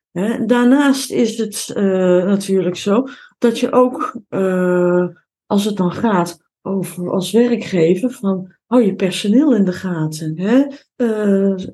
Daarnaast 0.46 1.12
is 1.12 1.38
het 1.38 1.72
eh, 1.76 1.84
natuurlijk 2.26 2.76
zo 2.76 3.08
dat 3.38 3.60
je 3.60 3.72
ook, 3.72 4.20
eh, 4.30 5.08
als 5.46 5.66
het 5.66 5.78
dan 5.78 5.92
gaat 5.92 6.38
over 6.62 7.12
als 7.12 7.32
werkgever, 7.32 8.12
van 8.12 8.52
hou 8.66 8.84
je 8.84 8.96
personeel 8.96 9.56
in 9.56 9.66
de 9.66 9.74
gaten. 9.74 10.40
Hè? 10.40 10.66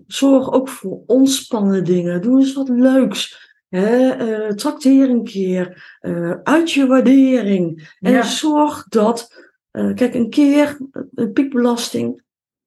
Zorg 0.08 0.52
ook 0.52 0.70
voor 0.70 1.04
ontspannen 1.06 1.84
dingen. 1.84 2.22
Doe 2.22 2.40
eens 2.40 2.54
wat 2.54 2.70
leuks. 2.70 3.51
Hè? 3.72 4.10
Eh, 4.10 4.54
trakteer 4.54 5.10
een 5.10 5.24
keer. 5.24 5.98
eh, 6.00 6.32
uit 6.44 6.72
je 6.72 6.88
waardering. 6.88 7.96
En 8.00 8.12
Ja. 8.12 8.24
zorg 8.24 8.86
dat, 8.90 9.50
eh, 9.72 9.94
kijk, 9.94 10.14
een 10.14 10.30
keer 10.30 10.78
een 11.14 11.32
piekbelasting 11.32 12.22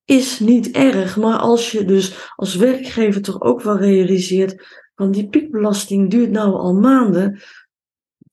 is 0.05 0.39
niet 0.39 0.71
erg. 0.71 1.17
Maar 1.17 1.39
als 1.39 1.71
je 1.73 1.85
dus 1.85 2.33
als 2.37 2.55
werkgever 2.57 3.23
toch 3.23 3.41
ook 3.41 3.63
wel 3.63 3.79
realiseert 3.79 4.83
van 4.95 5.11
die 5.11 5.29
piekbelasting 5.29 6.11
duurt 6.11 6.31
nou 6.31 6.53
al 6.53 6.75
maanden, 6.75 7.41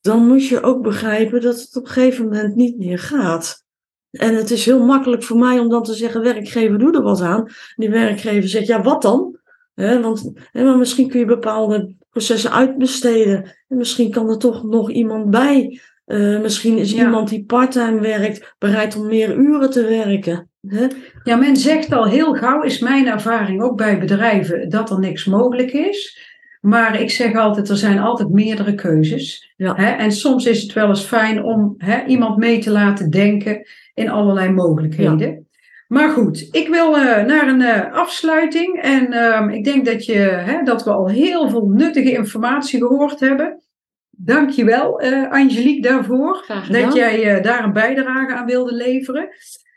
dan 0.01 0.27
moet 0.27 0.47
je 0.47 0.61
ook 0.61 0.81
begrijpen 0.81 1.41
dat 1.41 1.59
het 1.59 1.75
op 1.75 1.83
een 1.85 1.89
gegeven 1.91 2.23
moment 2.25 2.55
niet 2.55 2.77
meer 2.77 2.99
gaat. 2.99 3.65
En 4.11 4.35
het 4.35 4.51
is 4.51 4.65
heel 4.65 4.85
makkelijk 4.85 5.23
voor 5.23 5.37
mij 5.37 5.59
om 5.59 5.69
dan 5.69 5.83
te 5.83 5.93
zeggen, 5.93 6.21
werkgever, 6.21 6.79
doe 6.79 6.91
er 6.95 7.01
wat 7.01 7.21
aan. 7.21 7.47
Die 7.75 7.89
werkgever 7.89 8.49
zegt, 8.49 8.67
ja, 8.67 8.81
wat 8.81 9.01
dan? 9.01 9.39
Want 9.75 10.31
maar 10.53 10.77
misschien 10.77 11.07
kun 11.07 11.19
je 11.19 11.25
bepaalde 11.25 11.95
processen 12.11 12.51
uitbesteden. 12.51 13.43
En 13.67 13.77
misschien 13.77 14.11
kan 14.11 14.29
er 14.29 14.37
toch 14.37 14.63
nog 14.63 14.91
iemand 14.91 15.29
bij. 15.29 15.79
Eh, 16.05 16.41
misschien 16.41 16.77
is 16.77 16.91
Ja. 16.91 17.03
iemand 17.03 17.29
die 17.29 17.43
parttime 17.45 17.99
werkt 17.99 18.55
bereid 18.59 18.95
om 18.95 19.07
meer 19.07 19.35
uren 19.35 19.69
te 19.69 19.83
werken. 19.87 20.49
Hè? 20.67 20.87
Ja, 21.23 21.35
men 21.35 21.55
zegt 21.55 21.93
al 21.93 22.05
heel 22.05 22.33
gauw, 22.33 22.61
is 22.61 22.79
mijn 22.79 23.07
ervaring 23.07 23.61
ook 23.61 23.77
bij 23.77 23.99
bedrijven, 23.99 24.69
dat 24.69 24.89
er 24.89 24.99
niks 24.99 25.25
mogelijk 25.25 25.71
is. 25.71 26.29
Maar 26.61 27.01
ik 27.01 27.11
zeg 27.11 27.35
altijd, 27.35 27.69
er 27.69 27.77
zijn 27.77 27.99
altijd 27.99 28.29
meerdere 28.29 28.75
keuzes. 28.75 29.53
Ja. 29.57 29.75
Hè? 29.75 29.89
En 29.89 30.11
soms 30.11 30.45
is 30.45 30.61
het 30.61 30.73
wel 30.73 30.87
eens 30.87 31.03
fijn 31.03 31.43
om 31.43 31.73
hè, 31.77 32.05
iemand 32.05 32.37
mee 32.37 32.59
te 32.59 32.71
laten 32.71 33.09
denken 33.09 33.67
in 33.93 34.09
allerlei 34.09 34.49
mogelijkheden. 34.51 35.47
Maar 35.91 36.09
goed, 36.09 36.47
ik 36.51 36.67
wil 36.67 36.97
eh, 36.97 37.25
naar 37.25 37.47
een 37.47 37.61
eh, 37.61 37.93
afsluiting. 37.93 38.81
En 38.81 39.13
ehm, 39.13 39.49
ik 39.49 39.63
denk 39.63 39.85
dat, 39.85 40.05
je, 40.05 40.17
hè, 40.19 40.63
dat 40.63 40.83
we 40.83 40.91
al 40.91 41.09
heel 41.09 41.49
veel 41.49 41.67
nuttige 41.67 42.11
informatie 42.11 42.79
gehoord 42.79 43.19
hebben. 43.19 43.61
Dank 44.09 44.49
je 44.49 44.65
wel, 44.65 44.99
eh, 44.99 45.31
Angelique, 45.31 45.81
daarvoor. 45.81 46.45
Dat 46.69 46.93
jij 46.93 47.41
daar 47.41 47.63
een 47.63 47.73
bijdrage 47.73 48.33
aan 48.33 48.45
wilde 48.45 48.73
leveren. 48.73 49.29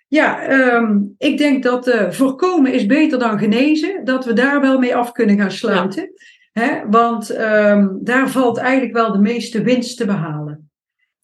Ja, 0.08 0.42
ehm, 0.42 0.98
ik 1.18 1.38
denk 1.38 1.62
dat 1.62 2.06
voorkomen 2.10 2.72
is 2.72 2.86
beter 2.86 3.18
dan 3.18 3.38
genezen. 3.38 4.04
Dat 4.04 4.24
we 4.24 4.32
daar 4.32 4.60
wel 4.60 4.78
mee 4.78 4.96
af 4.96 5.12
kunnen 5.12 5.38
gaan 5.38 5.50
sluiten. 5.50 6.12
Hè? 6.52 6.88
Want 6.88 7.30
ehm, 7.30 7.88
daar 8.00 8.30
valt 8.30 8.58
eigenlijk 8.58 8.92
wel 8.92 9.12
de 9.12 9.18
meeste 9.18 9.62
winst 9.62 9.96
te 9.96 10.06
behalen. 10.06 10.70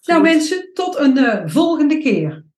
Nou 0.05 0.23
mensen, 0.23 0.71
tot 0.73 0.99
een 0.99 1.51
volgende 1.51 1.99
keer. 1.99 2.49